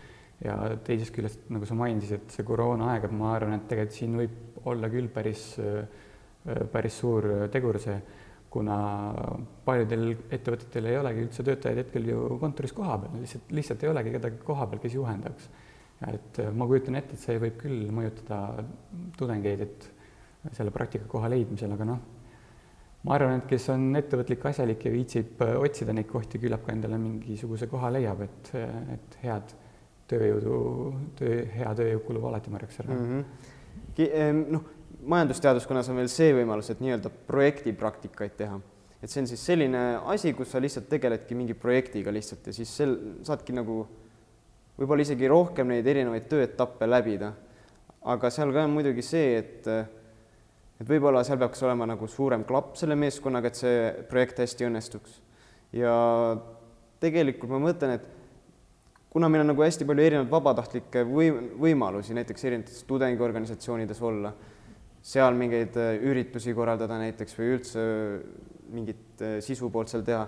ja 0.43 0.57
teisest 0.85 1.13
küljest, 1.15 1.47
nagu 1.53 1.65
sa 1.65 1.77
mainisid, 1.77 2.21
et 2.21 2.35
see 2.35 2.45
koroonaaeg, 2.45 3.07
et 3.07 3.15
ma 3.17 3.33
arvan, 3.35 3.57
et 3.57 3.67
tegelikult 3.69 3.97
siin 3.97 4.17
võib 4.19 4.67
olla 4.69 4.89
küll 4.91 5.09
päris, 5.13 5.43
päris 6.73 6.97
suur 7.01 7.27
tegur 7.53 7.79
see, 7.81 7.97
kuna 8.53 8.77
paljudel 9.65 10.11
ettevõtetel 10.33 10.89
ei 10.89 10.97
olegi 10.97 11.25
üldse 11.25 11.43
töötajaid 11.45 11.81
hetkel 11.83 12.07
ju 12.09 12.37
kontoris 12.41 12.73
kohapeal, 12.75 13.17
lihtsalt, 13.19 13.49
lihtsalt 13.53 13.83
ei 13.83 13.91
olegi 13.91 14.13
kedagi 14.15 14.39
kohapeal, 14.45 14.81
kes 14.83 14.95
juhendaks. 14.95 15.49
et 16.07 16.39
ma 16.53 16.67
kujutan 16.69 16.95
ette, 16.95 17.17
et 17.17 17.23
see 17.25 17.39
võib 17.41 17.57
küll 17.57 17.87
mõjutada 17.91 18.63
tudengeid, 19.17 19.65
et 19.65 19.87
selle 20.53 20.71
praktikakoha 20.71 21.31
leidmisel, 21.33 21.73
aga 21.73 21.87
noh, 21.89 22.03
ma 23.03 23.15
arvan, 23.17 23.41
et 23.41 23.47
kes 23.49 23.65
on 23.73 23.89
ettevõtlik, 23.97 24.45
asjalik 24.45 24.85
ja 24.85 24.93
viitsib 24.93 25.41
otsida 25.57 25.95
neid 25.97 26.07
kohti, 26.07 26.39
küllap 26.39 26.63
ka 26.65 26.75
endale 26.75 26.99
mingisuguse 27.01 27.67
koha 27.71 27.89
leiab, 27.97 28.21
et, 28.27 28.51
et 28.93 29.17
head 29.25 29.55
tööjõudu, 30.07 30.57
töö, 31.19 31.43
hea 31.51 31.75
tööjõud 31.77 32.05
kulub 32.07 32.25
alati 32.29 32.53
marjaks 32.53 32.79
ära 32.83 32.95
mm. 32.95 33.21
-hmm. 33.97 34.41
noh, 34.53 34.65
majandusteaduskonnas 35.03 35.89
on 35.91 36.01
veel 36.01 36.09
see 36.11 36.33
võimalus, 36.35 36.71
et 36.71 36.81
nii-öelda 36.83 37.11
projektipraktikaid 37.27 38.35
teha, 38.39 38.59
et 39.01 39.11
see 39.11 39.21
on 39.21 39.29
siis 39.29 39.45
selline 39.45 39.83
asi, 40.13 40.33
kus 40.33 40.51
sa 40.51 40.61
lihtsalt 40.63 40.89
tegeledki 40.89 41.35
mingi 41.35 41.53
projektiga 41.53 42.13
lihtsalt 42.13 42.47
ja 42.47 42.53
siis 42.53 42.71
sel 42.77 42.97
saadki 43.27 43.55
nagu 43.55 43.83
võib-olla 44.77 45.05
isegi 45.05 45.29
rohkem 45.29 45.73
neid 45.73 45.87
erinevaid 45.87 46.27
tööetappe 46.29 46.87
läbida. 46.89 47.33
aga 48.07 48.29
seal 48.29 48.53
ka 48.53 48.63
on 48.63 48.75
muidugi 48.75 49.01
see, 49.01 49.37
et 49.37 49.67
et 50.77 50.85
võib-olla 50.89 51.23
seal 51.25 51.39
peaks 51.41 51.63
olema 51.65 51.87
nagu 51.89 52.07
suurem 52.07 52.43
klapp 52.45 52.75
selle 52.77 52.95
meeskonnaga, 52.95 53.47
et 53.49 53.55
see 53.55 53.79
projekt 54.09 54.39
hästi 54.39 54.67
õnnestuks. 54.69 55.21
ja 55.73 56.37
tegelikult 57.01 57.51
ma 57.51 57.59
mõtlen, 57.61 57.97
et 57.97 58.16
kuna 59.09 59.29
meil 59.31 59.43
on 59.43 59.51
nagu 59.53 59.63
hästi 59.63 59.87
palju 59.87 60.03
erinevaid 60.03 60.31
vabatahtlikke 60.31 61.03
või 61.07 61.31
võimalusi 61.63 62.15
näiteks 62.17 62.47
erinevates 62.49 62.83
tudengiorganisatsioonides 62.89 64.01
olla, 64.05 64.33
seal 65.07 65.37
mingeid 65.39 65.77
äh, 65.79 65.95
üritusi 66.03 66.53
korraldada 66.57 66.99
näiteks 66.99 67.37
või 67.39 67.53
üldse 67.55 67.85
mingit 68.73 69.23
äh, 69.23 69.37
sisu 69.43 69.71
poolt 69.73 69.93
seal 69.93 70.03
teha, 70.07 70.25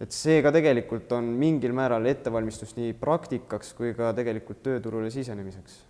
et 0.00 0.14
see 0.14 0.40
ka 0.42 0.52
tegelikult 0.54 1.12
on 1.16 1.28
mingil 1.38 1.74
määral 1.76 2.06
ettevalmistus 2.10 2.74
nii 2.78 2.94
praktikaks 2.98 3.74
kui 3.78 3.92
ka 3.96 4.12
tegelikult 4.16 4.62
tööturule 4.64 5.10
sisenemiseks. 5.12 5.82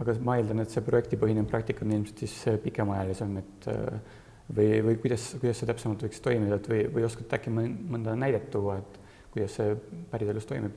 aga 0.00 0.18
ma 0.26 0.36
eeldan, 0.38 0.60
et 0.60 0.74
see 0.74 0.84
projektipõhine 0.84 1.46
praktika 1.48 1.86
on 1.86 1.96
ilmselt 1.96 2.24
siis 2.26 2.60
pikemaajalisem, 2.66 3.36
et 3.40 3.68
äh, 3.72 4.14
või, 4.52 4.70
või 4.84 4.96
kuidas, 5.00 5.30
kuidas 5.40 5.62
see 5.62 5.70
täpsemalt 5.70 6.04
võiks 6.04 6.20
toimida, 6.24 6.60
et 6.60 6.68
või, 6.68 6.82
või 6.98 7.06
oskate 7.08 7.38
äkki 7.38 7.52
mõnda 7.54 8.16
näidet 8.18 8.50
tuua, 8.52 8.82
et 8.82 8.98
kuidas 9.32 9.56
see 9.58 9.78
päriselus 10.12 10.50
toimib? 10.50 10.76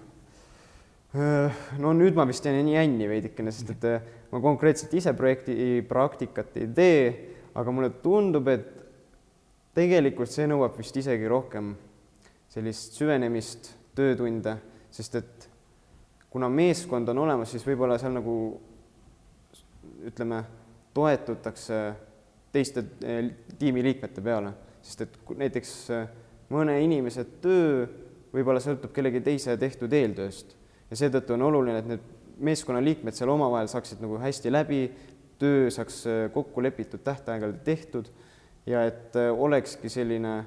Äh, 1.16 1.54
no 1.80 1.94
nüüd 1.96 2.18
ma 2.20 2.26
vist 2.28 2.44
jään 2.44 2.68
jänni 2.68 3.06
veidikene, 3.08 3.52
sest 3.56 3.70
et 3.78 3.86
äh, 3.88 4.08
ma 4.28 4.42
konkreetselt 4.44 4.92
ise 5.00 5.14
projekti 5.16 5.80
praktikat 5.88 6.58
ei 6.60 6.68
tee, 6.76 7.06
aga 7.56 7.72
mulle 7.72 7.94
tundub, 8.04 8.50
et 8.52 8.66
tegelikult 9.78 10.28
see 10.34 10.50
nõuab 10.52 10.76
vist 10.76 11.00
isegi 11.00 11.30
rohkem 11.32 11.72
sellist 12.52 13.00
süvenemist, 13.00 13.72
töötunde, 13.96 14.58
sest 14.92 15.16
et 15.22 15.48
kuna 16.34 16.52
meeskond 16.52 17.08
on 17.14 17.24
olemas, 17.24 17.56
siis 17.56 17.64
võib-olla 17.64 17.96
seal 18.02 18.18
nagu 18.18 18.36
ütleme, 20.12 20.44
toetutakse 20.92 21.82
teiste 22.52 22.84
eh, 23.08 23.32
tiimiliikmete 23.56 24.28
peale, 24.28 24.52
sest 24.84 25.08
et 25.08 25.18
näiteks 25.40 25.74
mõne 26.52 26.82
inimese 26.84 27.24
töö 27.40 27.86
võib-olla 28.36 28.60
sõltub 28.60 28.92
kellegi 28.92 29.24
teise 29.24 29.56
tehtud 29.56 29.96
eeltööst 29.96 30.58
ja 30.90 31.00
seetõttu 31.00 31.36
on 31.36 31.46
oluline, 31.50 31.82
et 31.82 31.90
need 31.92 32.06
meeskonnaliikmed 32.48 33.18
seal 33.18 33.32
omavahel 33.34 33.70
saaksid 33.72 34.02
nagu 34.04 34.20
hästi 34.22 34.54
läbi, 34.54 34.82
töö 35.42 35.72
saaks 35.74 36.04
eh, 36.10 36.22
kokku 36.34 36.64
lepitud 36.64 37.04
tähtaegadel 37.06 37.60
tehtud 37.66 38.10
ja 38.68 38.84
et 38.88 39.16
olekski 39.16 39.90
selline 39.90 40.38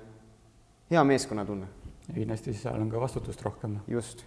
hea 0.90 1.04
meeskonnatunne. 1.04 1.66
kindlasti 2.14 2.52
seal 2.58 2.80
on 2.80 2.90
ka 2.90 3.00
vastutust 3.00 3.42
rohkem. 3.42 3.78
just. 3.88 4.24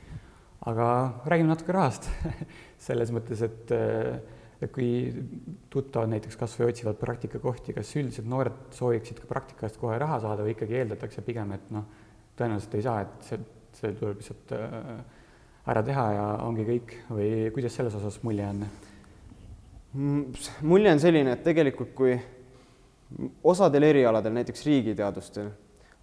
aga 0.65 1.19
räägime 1.25 1.51
natuke 1.51 1.71
rahast 1.75 2.09
selles 2.87 3.11
mõttes, 3.11 3.43
et 3.43 3.73
et 4.63 4.71
kui 4.71 5.11
tuttavad 5.71 6.11
näiteks 6.13 6.37
kas 6.39 6.53
või 6.59 6.69
otsivad 6.71 6.99
praktikakohti, 6.99 7.75
kas 7.75 7.89
üldiselt 7.99 8.29
noored 8.29 8.75
sooviksid 8.75 9.19
ka 9.19 9.27
praktika 9.27 9.67
eest 9.67 9.79
kohe 9.81 9.97
raha 9.99 10.19
saada 10.23 10.45
või 10.45 10.53
ikkagi 10.55 10.77
eeldatakse 10.79 11.23
pigem, 11.25 11.51
et 11.55 11.65
noh, 11.73 11.83
tõenäoliselt 12.39 12.77
ei 12.79 12.85
saa, 12.85 13.01
et 13.03 13.27
see, 13.27 13.39
see 13.75 13.91
tuleb 13.99 14.21
lihtsalt 14.21 14.53
äh, 14.55 15.01
ära 15.67 15.83
teha 15.85 16.05
ja 16.11 16.23
ongi 16.43 16.65
kõik 16.67 16.95
või 17.09 17.29
kuidas 17.55 17.75
selles 17.77 17.95
osas 17.95 18.19
mulje 18.23 18.47
on? 18.49 18.63
Mm, 19.93 20.23
mulje 20.67 20.91
on 20.91 21.01
selline, 21.03 21.35
et 21.35 21.43
tegelikult 21.45 21.93
kui 21.95 22.17
osadel 23.45 23.85
erialadel, 23.91 24.33
näiteks 24.33 24.65
riigiteadustel, 24.65 25.51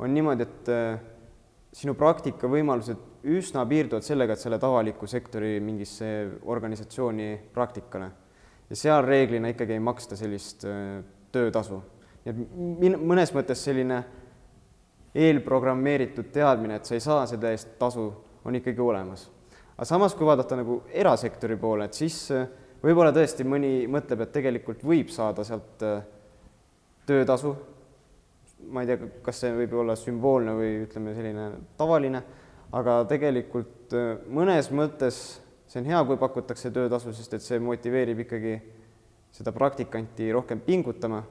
on 0.00 0.14
niimoodi, 0.14 0.46
et 0.46 0.70
äh, 0.72 1.00
sinu 1.76 1.94
praktikavõimalused 1.98 3.24
üsna 3.30 3.66
piirduvad 3.68 4.06
sellega, 4.06 4.34
et 4.34 4.42
sa 4.42 4.48
oled 4.48 4.64
avaliku 4.64 5.08
sektori 5.10 5.58
mingisse 5.60 6.08
organisatsiooni 6.48 7.34
praktikale 7.54 8.10
ja 8.70 8.78
seal 8.78 9.02
reeglina 9.04 9.50
ikkagi 9.52 9.76
ei 9.76 9.82
maksta 9.82 10.16
sellist 10.16 10.64
äh, 10.64 11.02
töötasu. 11.32 11.82
nii 12.24 12.90
et 12.92 12.96
mõnes 13.00 13.32
mõttes 13.34 13.64
selline 13.64 14.02
eelprogrammeeritud 15.14 16.30
teadmine, 16.32 16.78
et 16.78 16.86
sa 16.86 16.94
ei 16.94 17.02
saa 17.02 17.26
selle 17.26 17.50
eest 17.50 17.74
tasu, 17.78 18.06
on 18.44 18.54
ikkagi 18.54 18.80
olemas. 18.80 19.26
Aga 19.80 19.88
samas, 19.88 20.12
kui 20.12 20.28
vaadata 20.28 20.58
nagu 20.60 20.82
erasektori 20.92 21.56
poole, 21.56 21.88
et 21.88 21.96
siis 21.96 22.16
äh, 22.36 22.44
võib-olla 22.84 23.14
tõesti 23.16 23.46
mõni 23.48 23.88
mõtleb, 23.88 24.26
et 24.26 24.34
tegelikult 24.34 24.84
võib 24.84 25.08
saada 25.08 25.44
sealt 25.48 25.84
äh, 25.88 26.02
töötasu, 27.08 27.54
ma 28.68 28.84
ei 28.84 28.90
tea, 28.92 29.08
kas 29.24 29.40
see 29.40 29.54
võib 29.56 29.78
olla 29.80 29.96
sümboolne 29.96 30.52
või 30.58 30.74
ütleme, 30.84 31.16
selline 31.16 31.46
tavaline, 31.80 32.20
aga 32.76 33.00
tegelikult 33.08 33.96
mõnes 34.28 34.68
mõttes 34.68 35.40
see 35.70 35.80
on 35.80 35.86
hea, 35.86 36.00
kui 36.04 36.18
pakutakse 36.18 36.70
töötasu, 36.74 37.12
sest 37.14 37.36
et 37.36 37.44
see 37.44 37.60
motiveerib 37.62 38.24
ikkagi 38.24 38.56
seda 39.30 39.52
praktikanti 39.54 40.32
rohkem 40.34 40.60
pingutama. 40.66 41.22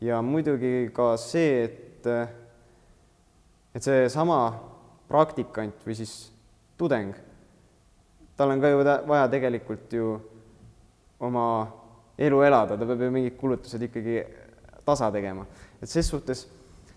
Ja 0.00 0.22
muidugi 0.24 0.88
ka 0.96 1.14
see, 1.20 1.66
et 1.68 2.08
et 3.74 3.82
seesama 3.84 4.38
praktikant 5.08 5.84
või 5.84 5.96
siis 5.98 6.12
tudeng, 6.80 7.16
tal 8.36 8.50
on 8.50 8.60
ka 8.62 8.70
ju 8.72 8.82
vaja 8.84 9.28
tegelikult 9.32 9.92
ju 9.92 10.08
oma 11.24 11.46
elu 12.18 12.42
elada, 12.46 12.76
ta 12.78 12.86
peab 12.86 13.02
ju 13.02 13.10
mingid 13.14 13.36
kulutused 13.38 13.82
ikkagi 13.82 14.20
tasa 14.84 15.10
tegema, 15.14 15.46
et 15.80 15.90
ses 15.90 16.08
suhtes 16.10 16.44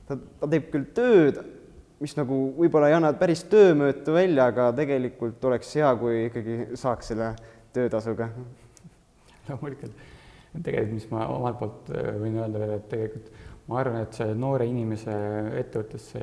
ta, 0.07 0.17
ta 0.17 0.49
teeb 0.49 0.69
küll 0.73 0.89
tööd, 0.97 1.39
mis 2.01 2.13
nagu 2.17 2.35
võib-olla 2.57 2.91
ei 2.91 2.97
anna 2.97 3.13
päris 3.17 3.43
töömõõtu 3.49 4.13
välja, 4.13 4.49
aga 4.51 4.69
tegelikult 4.77 5.43
oleks 5.49 5.73
hea, 5.79 5.89
kui 5.97 6.27
ikkagi 6.27 6.59
saaks 6.77 7.13
selle 7.13 7.31
töötasuga. 7.73 8.29
loomulikult, 9.49 10.05
tegelikult, 10.53 10.93
mis 10.93 11.09
ma 11.11 11.25
omalt 11.31 11.59
poolt 11.61 11.91
äh, 11.95 12.13
võin 12.21 12.37
öelda 12.41 12.61
veel, 12.61 12.77
et 12.77 12.89
tegelikult 12.91 13.33
ma 13.67 13.81
arvan, 13.81 14.01
et 14.05 14.15
see 14.15 14.35
noore 14.37 14.67
inimese 14.69 15.13
ettevõttesse 15.59 16.21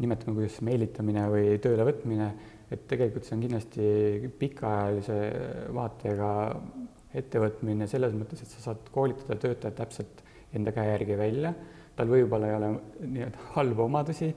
nimetame, 0.00 0.36
kuidas 0.36 0.60
meelitamine 0.64 1.26
või 1.32 1.58
tööle 1.62 1.84
võtmine, 1.88 2.30
et 2.70 2.86
tegelikult 2.90 3.26
see 3.26 3.36
on 3.36 3.44
kindlasti 3.44 4.30
pikaajalise 4.38 5.18
vaatega 5.74 6.30
ettevõtmine 7.18 7.88
selles 7.90 8.14
mõttes, 8.14 8.44
et 8.44 8.52
sa 8.54 8.68
saad 8.68 8.90
koolitada 8.94 9.38
töötajad 9.42 9.78
täpselt 9.80 10.22
enda 10.54 10.74
käe 10.74 10.92
järgi 10.92 11.18
välja. 11.18 11.52
Tal 11.96 12.10
võib-olla 12.10 12.48
ei 12.48 12.56
ole 12.56 12.68
nii-öelda 13.02 13.48
halbu 13.56 13.84
omadusi 13.88 14.30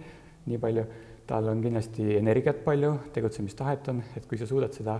nii 0.50 0.60
palju, 0.60 0.86
tal 1.30 1.48
on 1.52 1.62
kindlasti 1.64 2.18
energiat 2.18 2.64
palju, 2.66 2.96
tegutsemistahet 3.16 3.88
on, 3.94 4.02
et 4.18 4.26
kui 4.28 4.40
sa 4.42 4.48
suudad 4.50 4.74
seda, 4.76 4.98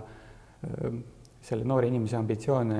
selle 1.44 1.66
noore 1.68 1.90
inimese 1.90 2.16
ambitsioone 2.16 2.78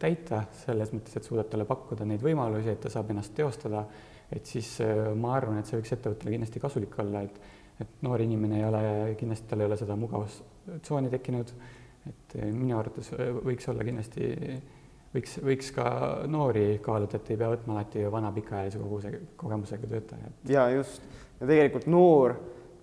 täita, 0.00 0.46
selles 0.62 0.94
mõttes, 0.94 1.18
et 1.18 1.26
suudad 1.26 1.50
talle 1.52 1.66
pakkuda 1.68 2.06
neid 2.08 2.22
võimalusi, 2.24 2.72
et 2.72 2.80
ta 2.86 2.92
saab 2.92 3.12
ennast 3.12 3.34
teostada, 3.36 3.84
et 4.32 4.48
siis 4.48 4.78
ma 5.20 5.34
arvan, 5.36 5.60
et 5.60 5.68
see 5.68 5.76
võiks 5.76 5.92
ettevõttele 5.98 6.32
kindlasti 6.32 6.62
kasulik 6.62 6.96
olla, 7.02 7.26
et 7.26 7.36
et 7.80 8.02
noor 8.06 8.22
inimene 8.24 8.60
ei 8.60 8.64
ole, 8.64 8.82
kindlasti 9.20 9.50
tal 9.50 9.62
ei 9.62 9.68
ole 9.68 9.76
seda 9.76 9.96
mugavustsooni 10.00 11.10
tekkinud, 11.12 11.52
et 12.08 12.36
minu 12.54 12.78
arvates 12.78 13.10
võiks 13.44 13.68
olla 13.68 13.84
kindlasti 13.84 14.30
võiks, 15.16 15.38
võiks 15.44 15.70
ka 15.76 15.86
noori 16.30 16.66
kaaluda, 16.84 17.18
et 17.18 17.30
ei 17.32 17.40
pea 17.40 17.50
võtma 17.52 17.76
alati 17.76 18.04
vana 18.12 18.32
pikaajalise 18.34 18.80
koguse, 18.82 19.12
kogemusega 19.40 19.90
töötajaid. 19.90 20.36
ja 20.52 20.68
just, 20.74 21.04
ja 21.40 21.48
tegelikult 21.48 21.88
noor, 21.90 22.36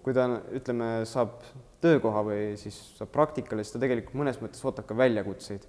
kui 0.04 0.16
ta 0.16 0.28
ütleme, 0.56 0.90
saab 1.10 1.40
töökoha 1.84 2.24
või 2.28 2.42
siis 2.60 2.78
saab 2.98 3.12
praktikale, 3.14 3.64
siis 3.64 3.76
ta 3.76 3.82
tegelikult 3.84 4.20
mõnes 4.20 4.40
mõttes 4.42 4.64
ootab 4.64 4.88
ka 4.90 4.98
väljakutseid. 4.98 5.66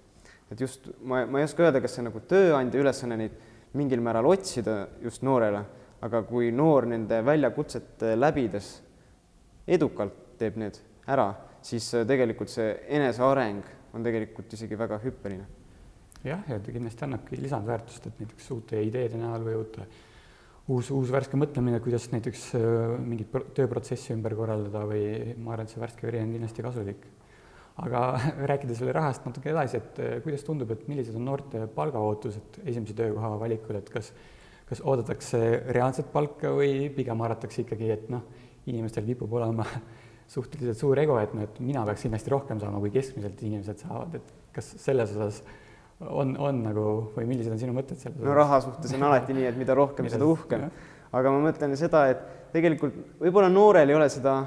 et 0.53 0.61
just 0.61 0.89
ma, 1.03 1.25
ma 1.27 1.41
ei 1.41 1.49
oska 1.49 1.67
öelda, 1.67 1.83
kas 1.83 1.97
see 1.97 2.07
nagu 2.07 2.21
tööandja 2.29 2.81
ülesanne 2.81 3.19
neid 3.19 3.39
mingil 3.75 4.03
määral 4.05 4.29
otsida 4.31 4.85
just 5.03 5.25
noorele, 5.27 5.65
aga 6.05 6.23
kui 6.29 6.53
noor 6.53 6.87
nende 6.87 7.21
väljakutsete 7.25 8.15
läbides 8.19 8.75
edukalt 9.67 10.39
teeb 10.39 10.57
need 10.61 10.79
ära, 11.09 11.31
siis 11.65 11.91
tegelikult 12.07 12.53
see 12.53 12.73
eneseareng 12.97 13.63
on 13.95 14.03
tegelikult 14.05 14.53
isegi 14.57 14.79
väga 14.79 14.99
hüppeline 15.03 15.47
jah, 16.25 16.43
ja 16.49 16.59
ta 16.61 16.73
kindlasti 16.73 17.05
annabki 17.07 17.39
lisandväärtust, 17.43 18.09
et 18.09 18.21
näiteks 18.23 18.51
uute 18.55 18.81
ideede 18.85 19.21
näol 19.21 19.45
või 19.45 19.57
uute, 19.61 19.87
uus, 20.73 20.91
uus 20.95 21.11
värske 21.13 21.39
mõtlemine, 21.41 21.81
kuidas 21.85 22.09
näiteks 22.13 22.47
äh, 22.59 22.95
mingit 23.05 23.35
tööprotsessi 23.57 24.15
ümber 24.17 24.37
korraldada 24.39 24.85
või 24.89 25.35
ma 25.37 25.55
arvan, 25.55 25.69
et 25.69 25.75
see 25.75 25.83
värske 25.83 26.09
veri 26.09 26.23
on 26.25 26.33
kindlasti 26.35 26.65
kasulik. 26.65 27.05
aga 27.85 28.01
rääkides 28.51 28.81
veel 28.81 28.95
rahast 28.95 29.27
natuke 29.27 29.51
edasi, 29.53 29.83
et 29.83 30.01
äh, 30.01 30.15
kuidas 30.25 30.47
tundub, 30.47 30.71
et 30.73 30.89
millised 30.89 31.17
on 31.19 31.29
noorte 31.29 31.67
palgaootused 31.75 32.63
esimese 32.65 32.97
töökoha 32.97 33.37
valikul, 33.41 33.77
et 33.77 33.91
kas, 33.93 34.13
kas 34.69 34.81
oodatakse 34.81 35.43
reaalset 35.77 36.13
palka 36.13 36.55
või 36.57 36.89
pigem 36.95 37.21
arvatakse 37.21 37.67
ikkagi, 37.67 37.91
et 37.99 38.09
noh, 38.15 38.25
inimestel 38.71 39.05
kipub 39.09 39.33
olema 39.37 39.67
suhteliselt 40.35 40.81
suur 40.81 40.99
ego, 41.03 41.19
et 41.21 41.35
noh, 41.37 41.45
et 41.45 41.61
mina 41.61 41.85
peaks 41.89 42.07
kindlasti 42.07 42.33
rohkem 42.33 42.63
saama, 42.63 42.81
kui 42.83 42.93
keskmiselt 42.95 43.43
inimesed 43.45 43.85
saavad, 43.85 44.17
et 44.19 44.33
kas 44.55 44.71
selles 44.81 45.13
osas 45.17 45.43
on, 46.01 46.35
on 46.41 46.63
nagu 46.65 46.87
või 47.15 47.29
millised 47.29 47.53
on 47.53 47.61
sinu 47.61 47.75
mõtted 47.77 48.01
selles? 48.01 48.23
no 48.25 48.35
raha 48.37 48.61
suhtes 48.65 48.95
on 48.97 49.07
alati 49.09 49.37
nii, 49.37 49.47
et 49.51 49.61
mida 49.61 49.77
rohkem, 49.77 50.09
seda 50.13 50.27
uhkem. 50.29 50.69
aga 51.15 51.33
ma 51.35 51.43
mõtlen 51.49 51.77
seda, 51.79 52.07
et 52.13 52.25
tegelikult 52.55 52.97
võib-olla 53.21 53.51
noorel 53.53 53.91
ei 53.91 53.99
ole 53.99 54.09
seda 54.13 54.39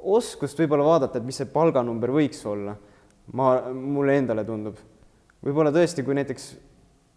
oskust 0.00 0.58
võib-olla 0.60 0.86
vaadata, 0.86 1.20
et 1.20 1.26
mis 1.26 1.36
see 1.40 1.50
palganumber 1.50 2.12
võiks 2.14 2.40
olla. 2.48 2.76
ma, 3.36 3.52
mulle 3.72 4.16
endale 4.18 4.44
tundub. 4.44 4.78
võib-olla 5.44 5.72
tõesti, 5.74 6.04
kui 6.04 6.16
näiteks 6.18 6.50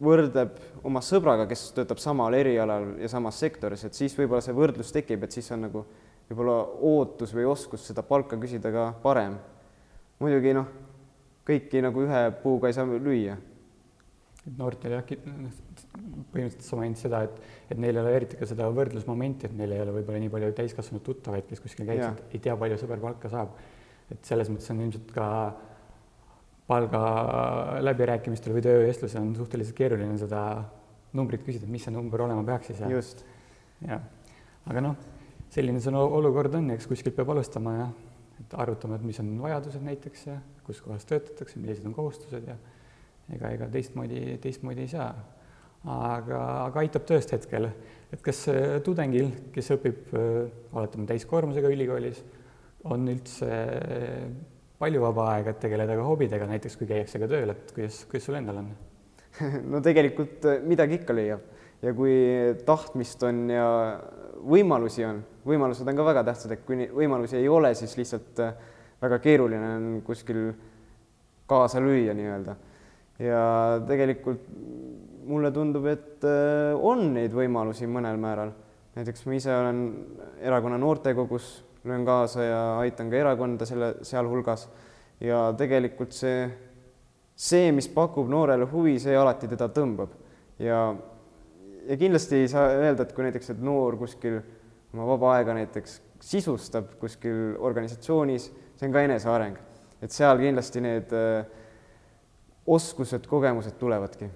võrdleb 0.03 0.57
oma 0.83 1.01
sõbraga, 1.03 1.47
kes 1.49 1.69
töötab 1.77 2.01
samal 2.01 2.35
erialal 2.37 2.93
ja 3.01 3.09
samas 3.11 3.39
sektoris, 3.41 3.85
et 3.87 3.97
siis 3.97 4.15
võib-olla 4.17 4.43
see 4.43 4.55
võrdlus 4.55 4.91
tekib, 4.95 5.23
et 5.23 5.35
siis 5.35 5.49
on 5.55 5.65
nagu 5.67 5.85
võib-olla 6.29 6.57
ootus 6.91 7.33
või 7.35 7.47
oskus 7.49 7.87
seda 7.89 8.03
palka 8.07 8.39
küsida 8.39 8.71
ka 8.73 8.91
parem. 9.03 9.37
muidugi 10.19 10.53
noh 10.55 10.69
kõiki 11.47 11.81
nagu 11.83 12.05
ühe 12.05 12.21
puuga 12.43 12.69
ei 12.69 12.75
saa 12.75 12.87
lüüa. 12.87 13.35
noortel 14.57 14.97
jah, 14.97 15.03
põhimõtteliselt 15.07 16.65
sa 16.67 16.77
mainisid 16.79 17.05
seda, 17.05 17.21
et, 17.27 17.35
et 17.71 17.79
neil 17.79 17.95
ei 17.95 18.01
ole 18.01 18.15
eriti 18.17 18.39
ka 18.39 18.47
seda 18.47 18.67
võrdlusmomenti, 18.75 19.47
et 19.47 19.55
neil 19.55 19.71
ei 19.71 19.83
ole 19.83 19.93
võib-olla 19.99 20.19
nii 20.19 20.31
palju 20.33 20.49
täiskasvanud 20.57 21.03
tuttavaid, 21.05 21.47
kes 21.47 21.63
kuskil 21.63 21.87
käivad, 21.87 22.19
ei 22.31 22.41
tea, 22.43 22.55
palju 22.59 22.79
sõber 22.81 22.99
palka 23.03 23.31
saab. 23.31 23.55
et 24.11 24.19
selles 24.27 24.51
mõttes 24.51 24.69
on 24.71 24.81
ilmselt 24.83 25.13
ka 25.15 25.27
palga 25.27 25.72
läbirääkimistel 26.69 28.55
või 28.55 28.63
töövestlusel 28.63 29.21
on 29.21 29.35
suhteliselt 29.35 29.75
keeruline 29.75 30.15
seda 30.17 30.43
numbrit 31.13 31.43
küsida, 31.45 31.67
mis 31.69 31.83
see 31.85 31.93
number 31.93 32.23
olema 32.23 32.43
peaks 32.47 32.71
siis. 32.71 32.81
just. 32.89 33.25
jah, 33.83 34.01
aga 34.71 34.81
noh, 34.81 34.95
selline 35.53 35.81
see 35.83 35.93
olukord 35.93 36.55
on, 36.57 36.71
eks 36.73 36.87
kuskilt 36.89 37.17
peab 37.17 37.33
alustama 37.35 37.75
ja 37.77 37.89
et 38.39 38.55
arutama, 38.57 38.97
et 38.97 39.05
mis 39.05 39.19
on 39.21 39.33
vajadused 39.43 39.83
näiteks 39.85 40.27
ja 40.27 40.37
kus 40.65 40.79
kohas 40.81 41.05
töötatakse, 41.05 41.59
millised 41.59 41.85
on 41.85 41.93
kohustused 41.93 42.47
ja 42.47 42.55
ega, 43.33 43.51
ega 43.51 43.67
teistmoodi, 43.71 44.37
teistmoodi 44.41 44.85
ei 44.85 44.91
saa. 44.91 45.11
aga, 45.83 46.39
aga 46.69 46.79
aitab 46.79 47.03
tööst 47.05 47.33
hetkel. 47.35 47.67
et 48.13 48.21
kas 48.23 48.45
tudengil, 48.85 49.29
kes 49.53 49.71
õpib, 49.75 50.15
oletame, 50.71 51.05
täiskoormusega 51.11 51.69
ülikoolis, 51.75 52.23
on 52.83 53.07
üldse 53.11 53.49
palju 54.83 55.03
vaba 55.03 55.29
aega, 55.37 55.53
et 55.53 55.63
tegeleda 55.63 55.95
ka 55.95 56.07
hobidega, 56.07 56.47
näiteks 56.49 56.75
kui 56.79 56.89
käiakse 56.89 57.21
ka 57.21 57.29
tööl, 57.31 57.55
et 57.55 57.71
kuidas, 57.75 58.03
kuidas 58.11 58.27
sul 58.27 58.39
endal 58.39 58.59
on? 58.63 58.71
no 59.71 59.79
tegelikult 59.83 60.45
midagi 60.67 60.99
ikka 60.99 61.15
leiab 61.15 61.47
ja 61.83 61.93
kui 61.95 62.15
tahtmist 62.67 63.23
on 63.27 63.47
ja 63.51 63.67
võimalusi 64.43 65.05
on, 65.07 65.23
võimalused 65.47 65.87
on 65.87 65.97
ka 65.99 66.05
väga 66.07 66.23
tähtsad, 66.27 66.53
et 66.55 66.67
kui 66.67 66.87
võimalusi 66.91 67.39
ei 67.39 67.49
ole, 67.51 67.73
siis 67.79 67.95
lihtsalt 67.99 68.43
väga 69.03 69.19
keeruline 69.23 69.71
on 69.77 69.89
kuskil 70.05 70.45
kaasa 71.49 71.81
lüüa 71.83 72.15
nii-öelda. 72.15 72.55
ja 73.19 73.41
tegelikult 73.87 74.47
mulle 75.27 75.51
tundub, 75.55 75.85
et 75.87 76.25
äh, 76.27 76.73
on 76.75 77.13
neid 77.15 77.35
võimalusi 77.35 77.87
mõnel 77.87 78.17
määral. 78.19 78.51
näiteks 78.95 79.25
ma 79.25 79.35
ise 79.37 79.53
olen 79.55 79.83
erakonna 80.41 80.77
noortekogus, 80.77 81.63
löön 81.83 82.05
kaasa 82.05 82.43
ja 82.43 82.61
aitan 82.79 83.09
ka 83.11 83.19
erakonda 83.19 83.65
selle 83.65 83.93
sealhulgas. 84.05 84.67
Ja 85.23 85.53
tegelikult 85.57 86.15
see, 86.15 86.47
see, 87.35 87.71
mis 87.75 87.87
pakub 87.91 88.29
noorele 88.31 88.67
huvi, 88.71 88.97
see 88.99 89.15
alati 89.17 89.49
teda 89.51 89.69
tõmbab. 89.71 90.15
Ja, 90.63 90.79
ja 91.87 91.97
kindlasti 91.99 92.43
ei 92.43 92.51
saa 92.51 92.71
öelda, 92.75 93.05
et 93.05 93.13
kui 93.15 93.27
näiteks, 93.27 93.53
et 93.53 93.63
noor 93.63 93.97
kuskil 93.99 94.39
oma 94.93 95.07
vaba 95.13 95.37
aega 95.37 95.55
näiteks 95.57 95.99
sisustab 96.23 96.95
kuskil 97.01 97.57
organisatsioonis, 97.59 98.49
see 98.79 98.87
on 98.87 98.95
ka 98.95 99.03
eneseareng, 99.03 99.57
et 100.03 100.13
seal 100.13 100.39
kindlasti 100.39 100.83
need 100.83 101.11
äh, 101.17 101.43
oskused, 102.67 103.27
kogemused 103.27 103.75
tulevadki. 103.79 104.29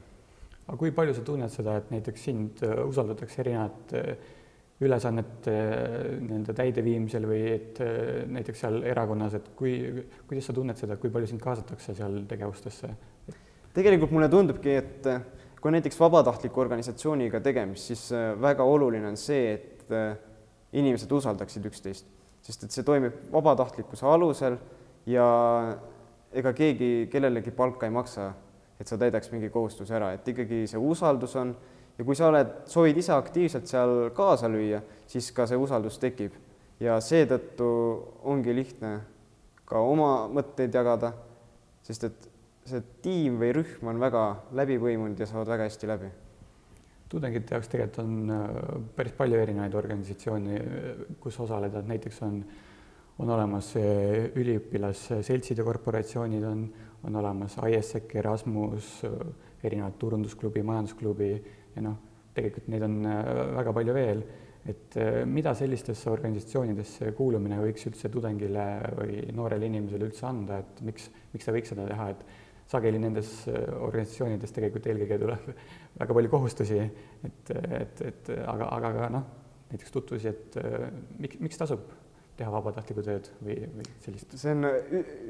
Aga 0.68 0.76
kui 0.80 0.92
palju 0.92 1.14
sa 1.16 1.24
tunned 1.24 1.52
seda, 1.54 1.78
et 1.80 1.94
näiteks 1.94 2.26
sind 2.28 2.64
äh, 2.68 2.82
usaldatakse 2.88 3.40
erinevate 3.44 4.04
äh, 4.04 4.34
ülesannete 4.82 5.54
äh, 5.54 6.06
nii-öelda 6.22 6.54
täideviimisel 6.58 7.26
või 7.30 7.42
et 7.56 7.82
näiteks 8.30 8.64
seal 8.66 8.82
erakonnas, 8.86 9.38
et 9.40 9.50
kui, 9.58 9.74
kuidas 10.30 10.50
sa 10.50 10.56
tunned 10.58 10.78
seda, 10.78 11.00
kui 11.02 11.12
palju 11.14 11.32
sind 11.32 11.44
kaasatakse 11.44 11.96
seal 11.98 12.22
tegevustesse? 12.30 12.94
tegelikult 13.78 14.14
mulle 14.14 14.30
tundubki, 14.30 14.74
et 14.74 15.08
kui 15.62 15.74
näiteks 15.74 16.00
vabatahtliku 16.02 16.64
organisatsiooniga 16.64 17.42
tegemist, 17.46 17.92
siis 17.92 18.08
väga 18.42 18.66
oluline 18.66 19.06
on 19.12 19.18
see, 19.22 19.52
et 19.54 20.74
inimesed 20.78 21.12
usaldaksid 21.14 21.68
üksteist, 21.70 22.10
sest 22.42 22.66
et 22.66 22.74
see 22.74 22.86
toimib 22.86 23.20
vabatahtlikkuse 23.34 24.08
alusel 24.10 24.58
ja 25.06 25.28
ega 26.34 26.54
keegi 26.58 26.90
kellelegi 27.14 27.54
palka 27.54 27.86
ei 27.86 27.94
maksa 27.94 28.32
et 28.80 28.90
sa 28.90 28.98
täidaks 29.00 29.32
mingi 29.34 29.50
kohustuse 29.54 29.96
ära, 29.98 30.12
et 30.16 30.28
ikkagi 30.30 30.66
see 30.70 30.82
usaldus 30.82 31.34
on 31.40 31.54
ja 31.98 32.06
kui 32.06 32.16
sa 32.18 32.30
oled, 32.32 32.54
soovid 32.70 33.00
ise 33.02 33.14
aktiivselt 33.16 33.70
seal 33.70 34.10
kaasa 34.16 34.50
lüüa, 34.52 34.82
siis 35.10 35.32
ka 35.36 35.48
see 35.50 35.60
usaldus 35.60 36.00
tekib 36.02 36.36
ja 36.84 37.00
seetõttu 37.02 37.68
ongi 38.30 38.54
lihtne 38.56 38.94
ka 39.68 39.82
oma 39.84 40.28
mõtteid 40.32 40.74
jagada, 40.74 41.12
sest 41.84 42.08
et 42.08 42.30
see 42.68 42.84
tiim 43.04 43.40
või 43.42 43.52
rühm 43.58 43.90
on 43.90 44.00
väga 44.00 44.24
läbi 44.60 44.78
põimunud 44.82 45.20
ja 45.20 45.28
saavad 45.30 45.56
väga 45.56 45.68
hästi 45.70 45.90
läbi. 45.90 46.14
tudengite 47.10 47.56
jaoks 47.56 47.70
tegelikult 47.72 48.00
on 48.04 48.32
äh, 48.36 48.48
päris 48.96 49.14
palju 49.16 49.40
erinevaid 49.40 49.76
organisatsioone, 49.76 50.58
kus 51.20 51.40
osaleda, 51.40 51.80
et 51.80 51.88
näiteks 51.88 52.22
on, 52.28 52.42
on 53.20 53.30
olemas 53.30 53.72
äh, 53.80 54.28
üliõpilasseltsid 54.36 55.58
ja 55.58 55.64
korporatsioonid 55.64 56.44
on 56.44 56.68
on 57.04 57.16
olemas 57.16 57.58
ISEC, 57.70 58.16
Erasmus, 58.16 59.02
erinevad 59.64 59.94
turundusklubi, 60.00 60.64
majandusklubi 60.64 61.32
ja 61.78 61.86
noh, 61.86 61.98
tegelikult 62.38 62.70
neid 62.72 62.86
on 62.88 62.98
äh, 63.10 63.30
väga 63.58 63.74
palju 63.76 63.96
veel, 63.98 64.24
et 64.68 64.98
äh, 65.00 65.22
mida 65.30 65.54
sellistesse 65.58 66.10
organisatsioonidesse 66.12 67.14
kuulumine 67.18 67.60
võiks 67.62 67.88
üldse 67.90 68.12
tudengile 68.14 68.66
või 68.98 69.22
noorele 69.36 69.70
inimesele 69.70 70.10
üldse 70.10 70.28
anda, 70.30 70.62
et 70.64 70.84
miks, 70.86 71.10
miks 71.34 71.48
ta 71.48 71.56
võiks 71.56 71.74
seda 71.74 71.88
teha, 71.90 72.10
et 72.14 72.26
sageli 72.68 73.02
nendes 73.02 73.34
äh, 73.52 73.68
organisatsioonides 73.88 74.56
tegelikult 74.56 74.90
eelkõige 74.92 75.22
tuleb 75.24 75.52
väga 76.02 76.18
palju 76.20 76.34
kohustusi, 76.34 76.82
et, 77.30 77.54
et, 77.82 78.04
et 78.12 78.34
aga, 78.44 78.74
aga 78.80 78.92
ka 78.98 79.14
noh, 79.18 79.30
näiteks 79.72 79.94
tutvusi, 79.94 80.32
et 80.32 80.54
miks, 81.20 81.40
miks 81.44 81.60
tasub 81.60 81.90
teha 82.38 82.52
vabatahtlikku 82.54 83.04
tööd 83.04 83.28
või, 83.44 83.58
või 83.74 83.88
sellist? 84.04 84.36
see 84.40 84.54
on 84.54 84.68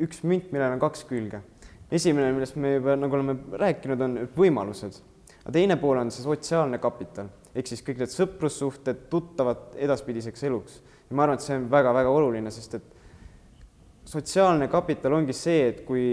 üks 0.06 0.20
münt, 0.28 0.52
millel 0.54 0.76
on 0.76 0.82
kaks 0.84 1.08
külge. 1.10 1.40
Esimene, 1.88 2.34
millest 2.36 2.58
me 2.60 2.74
juba 2.76 2.98
nagu 3.00 3.16
oleme 3.16 3.38
rääkinud, 3.58 4.02
on 4.04 4.18
võimalused, 4.36 5.00
aga 5.48 5.56
teine 5.56 5.78
pool 5.80 5.96
on 6.02 6.10
see 6.12 6.26
sotsiaalne 6.26 6.76
kapital 6.84 7.30
ehk 7.56 7.70
siis 7.72 7.80
kõik 7.86 8.02
need 8.02 8.12
sõprussuhted, 8.12 9.08
tuttavad 9.10 9.78
edaspidiseks 9.80 10.44
eluks. 10.50 10.82
ja 11.08 11.16
ma 11.16 11.24
arvan, 11.24 11.40
et 11.40 11.46
see 11.46 11.56
on 11.56 11.70
väga-väga 11.72 12.12
oluline, 12.12 12.52
sest 12.52 12.76
et 12.78 12.90
sotsiaalne 14.08 14.68
kapital 14.68 15.16
ongi 15.18 15.34
see, 15.34 15.70
et 15.72 15.80
kui, 15.88 16.04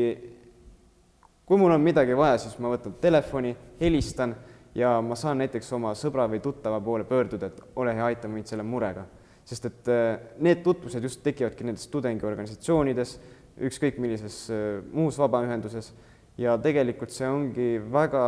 kui 1.45 1.59
mul 1.59 1.75
on 1.75 1.83
midagi 1.83 2.17
vaja, 2.17 2.39
siis 2.47 2.55
ma 2.63 2.71
võtan 2.73 2.95
telefoni, 3.03 3.53
helistan 3.81 4.37
ja 4.79 4.97
ma 5.03 5.19
saan 5.19 5.43
näiteks 5.43 5.73
oma 5.75 5.93
sõbra 5.99 6.29
või 6.31 6.41
tuttava 6.43 6.81
poole 6.81 7.05
pöörduda, 7.05 7.51
et 7.51 7.61
ole 7.77 7.95
hea, 7.95 8.07
aita 8.15 8.31
mind 8.31 8.49
selle 8.51 8.63
murega. 8.63 9.05
sest 9.45 9.67
et 9.67 9.89
eh, 9.93 10.19
need 10.41 10.63
tutvused 10.65 11.03
just 11.03 11.21
tekivadki 11.23 11.67
nendes 11.67 11.91
tudengiorganisatsioonides 11.93 13.19
ükskõik 13.61 13.99
millises 14.01 14.47
äh, 14.49 14.79
muus 14.93 15.19
vabaühenduses 15.21 15.93
ja 16.41 16.57
tegelikult 16.59 17.13
see 17.13 17.29
ongi 17.29 17.67
väga 17.93 18.23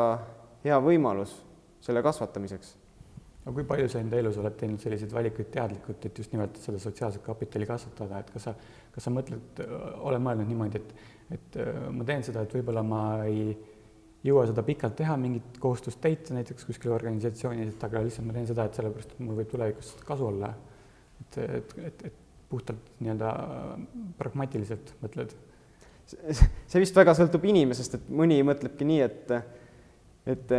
hea 0.66 0.78
võimalus 0.82 1.36
selle 1.84 2.02
kasvatamiseks. 2.02 2.74
no 3.44 3.54
kui 3.54 3.64
palju 3.68 3.88
sa 3.90 4.00
enda 4.02 4.18
elus 4.18 4.38
oled 4.42 4.56
teinud 4.58 4.82
selliseid 4.82 5.12
valikuid 5.14 5.52
teadlikult, 5.54 6.08
et 6.08 6.18
just 6.18 6.34
nimelt 6.34 6.58
seda 6.62 6.80
sotsiaalset 6.82 7.22
kapitali 7.22 7.68
kasvatada, 7.68 8.20
et 8.20 8.32
kas 8.34 8.48
sa, 8.48 8.54
kas 8.94 9.06
sa 9.06 9.12
mõtled, 9.14 9.62
oled 10.08 10.24
mõelnud 10.24 10.50
niimoodi, 10.50 10.82
et, 10.82 11.08
et 11.38 11.58
äh, 11.62 11.80
ma 11.94 12.06
teen 12.08 12.26
seda, 12.26 12.42
et 12.42 12.58
võib-olla 12.58 12.82
ma 12.86 13.02
ei 13.28 13.54
jõua 14.26 14.46
seda 14.50 14.64
pikalt 14.66 14.96
teha, 14.98 15.14
mingit 15.20 15.58
kohustust 15.62 16.00
täita 16.02 16.34
näiteks 16.34 16.66
kuskil 16.66 16.94
organisatsioonis, 16.96 17.74
et 17.74 17.84
aga 17.86 18.02
lihtsalt 18.02 18.26
ma 18.26 18.34
teen 18.34 18.48
seda, 18.50 18.66
et 18.66 18.78
sellepärast, 18.78 19.14
et 19.14 19.22
mul 19.22 19.38
võib 19.38 19.50
tulevikus 19.52 19.94
kasu 20.06 20.30
olla. 20.32 20.54
et, 21.20 21.38
et, 21.38 21.76
et, 21.86 22.06
et 22.10 22.22
puhtalt 22.50 22.90
nii-öelda 23.00 23.32
pragmaatiliselt 24.18 24.94
mõtled? 25.02 25.34
see 26.06 26.78
vist 26.78 26.94
väga 26.94 27.16
sõltub 27.18 27.42
inimesest, 27.50 27.96
et 27.98 28.10
mõni 28.14 28.36
mõtlebki 28.46 28.86
nii, 28.86 29.00
et, 29.02 29.32
et 30.26 30.52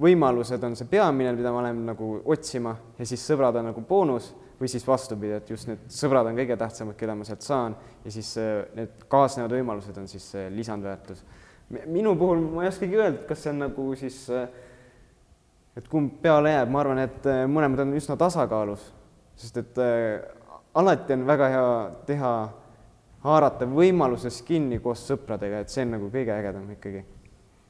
võimalused 0.00 0.62
on 0.64 0.76
see 0.78 0.88
peamine, 0.88 1.32
mida 1.36 1.52
ma 1.52 1.60
olen 1.62 1.82
nagu 1.90 2.12
otsima 2.32 2.72
ja 2.98 3.06
siis 3.08 3.24
sõbrad 3.26 3.58
on 3.60 3.70
nagu 3.70 3.82
boonus 3.86 4.30
või 4.60 4.68
siis 4.68 4.84
vastupidi, 4.86 5.34
et 5.36 5.50
just 5.50 5.68
need 5.68 5.86
sõbrad 5.92 6.28
on 6.28 6.36
kõige 6.36 6.56
tähtsamad, 6.60 6.96
keda 6.96 7.14
ma 7.16 7.24
sealt 7.24 7.44
saan 7.44 7.76
ja 8.04 8.12
siis 8.12 8.34
need 8.76 9.06
kaasnevad 9.12 9.54
võimalused 9.56 9.96
on 10.00 10.08
siis 10.08 10.26
lisandväärtus. 10.52 11.22
minu 11.86 12.16
puhul 12.16 12.42
ma 12.44 12.64
ei 12.64 12.68
oskagi 12.68 12.96
öelda, 12.96 13.24
kas 13.28 13.44
see 13.44 13.52
on 13.54 13.62
nagu 13.64 13.86
siis, 13.96 14.18
et 15.76 15.88
kumb 15.88 16.18
peale 16.22 16.52
jääb, 16.52 16.72
ma 16.72 16.80
arvan, 16.80 17.04
et 17.06 17.28
mõlemad 17.48 17.84
on 17.86 17.94
üsna 17.96 18.16
tasakaalus, 18.20 18.90
sest 19.36 19.62
et 19.62 19.80
alati 20.74 21.16
on 21.16 21.26
väga 21.26 21.48
hea 21.54 21.70
teha, 22.06 22.34
haarata 23.24 23.68
võimalusest 23.68 24.44
kinni 24.48 24.80
koos 24.80 25.06
sõpradega, 25.08 25.60
et 25.60 25.72
see 25.72 25.84
on 25.84 25.96
nagu 25.96 26.12
kõige 26.12 26.36
ägedam 26.36 26.68
ikkagi, 26.76 27.04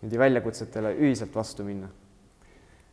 niimoodi 0.00 0.20
väljakutsetele 0.20 0.94
ühiselt 0.98 1.34
vastu 1.34 1.64
minna. 1.64 1.88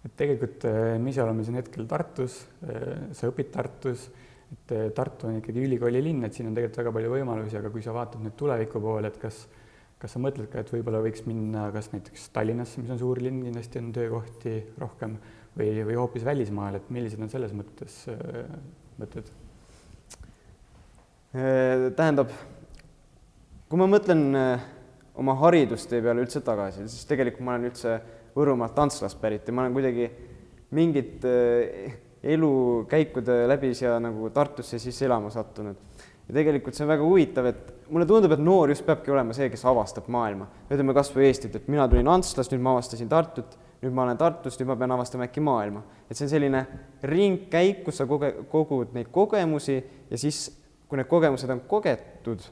et 0.06 0.13
tegelikult 0.15 0.63
eh, 0.70 0.96
me 1.02 1.12
ise 1.12 1.24
oleme 1.24 1.43
siin 1.43 1.58
hetkel 1.60 1.88
Tartus, 1.89 2.39
eh, 2.67 3.08
sa 3.17 3.30
õpid 3.32 3.50
Tartus, 3.52 4.08
et 4.54 4.74
eh, 4.76 4.89
Tartu 4.96 5.28
on 5.28 5.39
ikkagi 5.39 5.63
ülikooli 5.65 6.04
linn, 6.04 6.24
et 6.24 6.36
siin 6.36 6.48
on 6.48 6.56
tegelikult 6.56 6.84
väga 6.84 6.93
palju 6.98 7.15
võimalusi, 7.15 7.58
aga 7.60 7.72
kui 7.74 7.84
sa 7.84 7.96
vaatad 7.96 8.24
nüüd 8.24 8.38
tuleviku 8.39 8.84
poole, 8.84 9.12
et 9.12 9.17
kas 9.22 9.48
kas 9.98 10.13
sa 10.13 10.22
mõtled 10.22 10.46
ka, 10.54 10.62
et 10.62 10.70
võib-olla 10.70 11.02
võiks 11.02 11.24
minna 11.26 11.72
kas 11.74 11.89
näiteks 11.89 12.28
Tallinnasse, 12.30 12.78
mis 12.84 12.91
on 12.93 13.00
suur 13.02 13.17
linn, 13.17 13.41
kindlasti 13.48 13.82
on 13.82 13.89
töökohti 13.96 14.54
rohkem, 14.78 15.17
või, 15.58 15.72
või 15.89 15.98
hoopis 15.98 16.28
välismaale, 16.28 16.84
et 16.84 16.93
millised 16.93 17.24
on 17.26 17.34
selles 17.34 17.56
mõttes 17.58 18.04
mõtted? 19.02 19.34
Äh, 21.38 21.89
tähendab, 21.98 22.32
kui 23.67 23.78
ma 23.78 23.86
mõtlen 23.91 24.22
äh, 24.38 24.62
oma 25.17 25.36
haridustee 25.41 26.01
peale 26.01 26.23
üldse 26.23 26.41
tagasi, 26.45 26.88
siis 26.89 27.06
tegelikult 27.10 27.45
ma 27.45 27.56
olen 27.56 27.69
üldse 27.71 27.97
Võrumaalt 28.38 28.77
Antslast 28.77 29.17
pärit 29.21 29.47
ja 29.47 29.53
ma 29.56 29.63
olen 29.63 29.73
kuidagi 29.73 30.10
mingit 30.77 31.25
äh, 31.25 31.95
elukäikude 32.23 33.47
läbi 33.49 33.73
siia 33.77 33.97
nagu 34.03 34.30
Tartusse 34.30 34.80
siis 34.80 35.01
elama 35.01 35.30
sattunud. 35.34 35.75
ja 36.27 36.34
tegelikult 36.36 36.75
see 36.75 36.84
on 36.84 36.91
väga 36.91 37.06
huvitav, 37.08 37.45
et 37.47 37.89
mulle 37.89 38.06
tundub, 38.06 38.34
et 38.36 38.41
noor 38.43 38.73
just 38.73 38.84
peabki 38.86 39.13
olema 39.13 39.34
see, 39.34 39.47
kes 39.49 39.63
avastab 39.65 40.10
maailma. 40.12 40.47
ütleme 40.69 40.93
kas 40.93 41.13
või 41.15 41.30
Eestit, 41.30 41.56
et 41.56 41.67
mina 41.71 41.88
tulin 41.88 42.08
Antslast, 42.12 42.51
nüüd 42.51 42.62
ma 42.62 42.75
avastasin 42.75 43.10
Tartut, 43.10 43.58
nüüd 43.82 43.95
ma 43.95 44.03
olen 44.03 44.19
Tartus, 44.19 44.60
nüüd 44.60 44.67
ma 44.67 44.75
pean 44.75 44.91
avastama 44.91 45.27
äkki 45.30 45.41
maailma. 45.41 45.84
et 46.10 46.17
see 46.17 46.27
on 46.27 46.34
selline 46.36 46.65
ringkäik, 47.03 47.84
kus 47.86 48.01
sa 48.01 48.06
koge-, 48.10 48.36
kogud 48.51 48.93
neid 48.97 49.12
kogemusi 49.12 49.77
ja 50.10 50.17
siis 50.17 50.49
kui 50.88 50.99
need 50.99 51.08
kogemused 51.08 51.49
on 51.51 51.63
kogetud, 51.67 52.43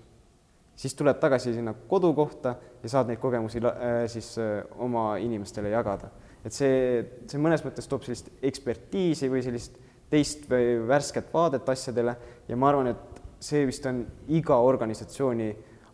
siis 0.75 0.95
tuled 0.95 1.19
tagasi 1.19 1.53
sinna 1.55 1.73
kodukohta 1.89 2.55
ja 2.83 2.91
saad 2.91 3.09
neid 3.09 3.19
kogemusi 3.23 3.61
äh, 3.63 4.05
siis 4.11 4.35
äh, 4.41 4.63
oma 4.77 5.15
inimestele 5.17 5.71
jagada. 5.71 6.11
et 6.45 6.53
see, 6.53 7.03
see 7.25 7.41
mõnes 7.41 7.63
mõttes 7.65 7.87
toob 7.89 8.03
sellist 8.05 8.29
ekspertiisi 8.43 9.29
või 9.31 9.41
sellist 9.45 9.79
teist 10.11 10.45
või 10.49 10.79
värsket 10.87 11.31
vaadet 11.33 11.69
asjadele 11.69 12.15
ja 12.47 12.57
ma 12.57 12.69
arvan, 12.69 12.91
et 12.93 13.21
see 13.41 13.65
vist 13.65 13.85
on 13.89 14.03
iga 14.37 14.57
organisatsiooni 14.61 15.49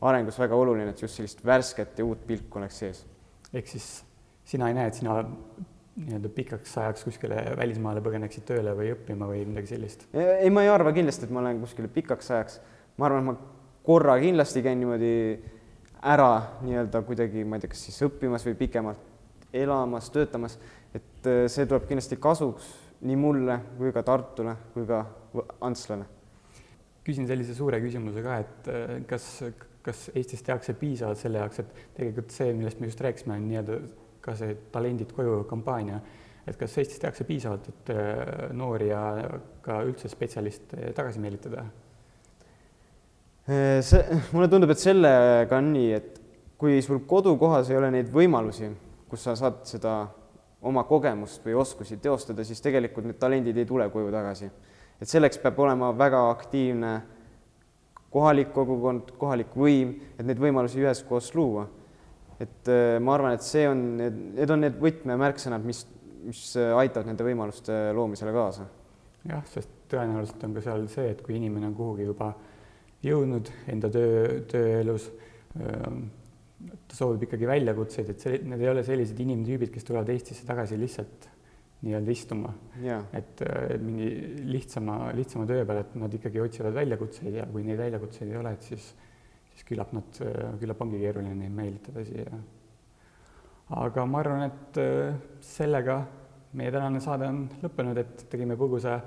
arengus 0.08 0.40
väga 0.42 0.58
oluline, 0.58 0.92
et 0.92 1.02
just 1.02 1.20
sellist 1.20 1.44
värsket 1.46 2.00
ja 2.02 2.06
uut 2.06 2.26
pilku 2.28 2.60
oleks 2.60 2.82
sees. 2.84 3.06
ehk 3.54 3.68
siis 3.68 3.88
sina 4.48 4.68
ei 4.68 4.76
näe, 4.76 4.90
et 4.90 4.98
sina 4.98 5.22
nii-öelda 6.02 6.30
pikaks 6.34 6.78
ajaks 6.82 7.04
kuskile 7.06 7.42
välismaale 7.58 8.02
põgeneksid 8.04 8.46
tööle 8.48 8.74
või 8.76 8.94
õppima 8.96 9.28
või 9.30 9.44
midagi 9.46 9.74
sellist? 9.76 10.08
ei, 10.14 10.50
ma 10.50 10.66
ei 10.66 10.72
arva 10.72 10.94
kindlasti, 10.96 11.28
et 11.28 11.34
ma 11.36 11.44
lähen 11.46 11.62
kuskile 11.64 11.92
pikaks 11.92 12.32
ajaks. 12.32 12.60
ma 12.98 13.08
arvan, 13.08 13.24
et 13.24 13.30
ma 13.32 13.61
korra 13.84 14.18
kindlasti 14.22 14.62
käin 14.66 14.80
niimoodi 14.82 15.16
ära 16.02 16.32
nii-öelda 16.66 17.02
kuidagi, 17.06 17.44
ma 17.46 17.58
ei 17.58 17.64
tea, 17.64 17.72
kas 17.74 17.86
siis 17.88 18.02
õppimas 18.08 18.46
või 18.48 18.56
pikemalt 18.60 19.10
elamas, 19.54 20.10
töötamas, 20.14 20.58
et 20.96 21.28
äh, 21.28 21.44
see 21.52 21.68
tuleb 21.68 21.86
kindlasti 21.90 22.18
kasuks 22.22 22.70
nii 23.08 23.18
mulle 23.18 23.58
kui 23.78 23.92
ka 23.94 24.04
Tartule 24.06 24.56
kui 24.76 24.86
ka 24.90 25.04
Antslale. 25.66 26.06
küsin 27.02 27.26
sellise 27.28 27.56
suure 27.58 27.80
küsimuse 27.82 28.24
ka, 28.24 28.38
et 28.44 28.72
äh, 28.72 28.96
kas, 29.10 29.28
kas 29.82 30.10
Eestis 30.16 30.44
tehakse 30.46 30.74
piisavalt 30.78 31.20
selle 31.20 31.42
jaoks, 31.42 31.60
et 31.60 31.78
tegelikult 31.98 32.34
see, 32.34 32.54
millest 32.54 32.80
me 32.80 32.90
just 32.90 33.02
rääkisime, 33.02 33.36
on 33.36 33.48
nii-öelda 33.50 33.80
ka 34.22 34.36
see 34.38 34.58
Talendid 34.72 35.14
koju 35.18 35.44
kampaania, 35.50 36.00
et 36.48 36.58
kas 36.58 36.78
Eestis 36.78 37.02
tehakse 37.02 37.26
piisavalt, 37.28 37.70
et 37.74 37.94
äh, 37.96 38.50
noori 38.54 38.92
ja 38.94 39.04
ka 39.66 39.82
üldse 39.86 40.10
spetsialiste 40.10 40.94
tagasi 40.98 41.22
meelitada? 41.24 41.66
See, 43.48 44.22
mulle 44.32 44.48
tundub, 44.52 44.72
et 44.74 44.82
sellega 44.82 45.58
on 45.58 45.72
nii, 45.74 45.92
et 45.98 46.20
kui 46.62 46.82
sul 46.86 47.02
kodukohas 47.10 47.72
ei 47.72 47.80
ole 47.80 47.90
neid 47.94 48.12
võimalusi, 48.14 48.70
kus 49.10 49.24
sa 49.26 49.34
saad 49.40 49.64
seda 49.68 49.96
oma 50.62 50.84
kogemust 50.86 51.42
või 51.46 51.56
oskusi 51.58 51.98
teostada, 52.02 52.46
siis 52.46 52.62
tegelikult 52.62 53.08
need 53.08 53.18
talendid 53.22 53.58
ei 53.58 53.66
tule 53.66 53.88
koju 53.90 54.12
tagasi. 54.14 54.52
et 55.02 55.10
selleks 55.10 55.40
peab 55.42 55.60
olema 55.60 55.90
väga 55.98 56.30
aktiivne 56.30 56.92
kohalik 58.12 58.52
kogukond, 58.54 59.14
kohalik 59.18 59.56
võim, 59.58 59.96
et 60.20 60.26
neid 60.28 60.40
võimalusi 60.40 60.84
üheskoos 60.84 61.32
luua. 61.36 61.68
et 62.40 62.70
äh, 62.70 63.00
ma 63.00 63.16
arvan, 63.16 63.34
et 63.34 63.46
see 63.46 63.68
on, 63.70 63.82
need 63.98 64.50
on 64.50 64.62
need 64.62 64.78
võtmemärksõnad, 64.82 65.66
mis, 65.66 65.86
mis 66.26 66.46
äh, 66.58 66.76
aitavad 66.78 67.10
nende 67.10 67.26
võimaluste 67.26 67.92
loomisele 67.98 68.34
kaasa. 68.34 68.68
jah, 69.26 69.44
sest 69.50 69.70
tõenäoliselt 69.90 70.44
on 70.46 70.54
ka 70.54 70.62
seal 70.62 70.88
see, 70.94 71.10
et 71.10 71.22
kui 71.26 71.36
inimene 71.38 71.72
on 71.72 71.76
kuhugi 71.76 72.06
juba 72.06 72.36
jõudnud 73.06 73.50
enda 73.72 73.90
töö, 73.92 74.40
tööelus, 74.52 75.10
ta 75.52 76.98
soovib 76.98 77.26
ikkagi 77.26 77.50
väljakutseid, 77.50 78.14
et 78.14 78.24
see, 78.24 78.40
need 78.46 78.62
ei 78.62 78.72
ole 78.72 78.84
sellised 78.86 79.20
inimtüübid, 79.24 79.72
kes 79.74 79.88
tulevad 79.88 80.12
Eestisse 80.14 80.46
tagasi 80.48 80.78
lihtsalt 80.80 81.28
nii-öelda 81.82 82.14
istuma. 82.14 82.54
et 83.18 83.42
mingi 83.82 84.10
lihtsama, 84.46 85.12
lihtsama 85.18 85.48
töö 85.50 85.66
peale, 85.66 85.86
et 85.86 85.96
nad 85.98 86.14
ikkagi 86.14 86.42
otsivad 86.42 86.76
väljakutseid 86.78 87.40
ja 87.42 87.48
kui 87.50 87.66
neid 87.66 87.82
väljakutseid 87.82 88.30
ei 88.30 88.38
ole, 88.38 88.54
et 88.54 88.70
siis, 88.70 88.92
siis 89.56 89.66
küllap 89.68 89.94
nad, 89.98 90.22
küllap 90.62 90.82
ongi 90.86 91.02
keeruline 91.02 91.34
neid 91.40 91.56
meelitada 91.58 92.06
siia. 92.06 92.42
aga 93.82 94.06
ma 94.06 94.20
arvan, 94.20 94.46
et 94.52 94.80
sellega 95.42 96.02
meie 96.60 96.72
tänane 96.72 97.02
saade 97.02 97.28
on 97.32 97.44
lõppenud, 97.64 97.98
et 97.98 98.26
tegime 98.30 98.58
põgusa 98.60 99.00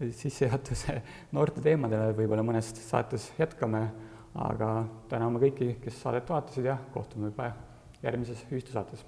sissejuhatuse 0.00 1.00
noorte 1.36 1.64
teemadele, 1.64 2.12
võib-olla 2.18 2.44
mõnes 2.46 2.70
saates 2.82 3.32
jätkame 3.38 3.86
aga 4.38 4.72
täname 5.10 5.40
kõiki, 5.42 5.74
kes 5.82 6.00
saadet 6.02 6.28
vaatasid 6.30 6.68
ja 6.68 6.76
kohtume 6.94 7.32
juba 7.32 7.50
järgmises 8.02 8.44
ühistusaates 8.52 9.04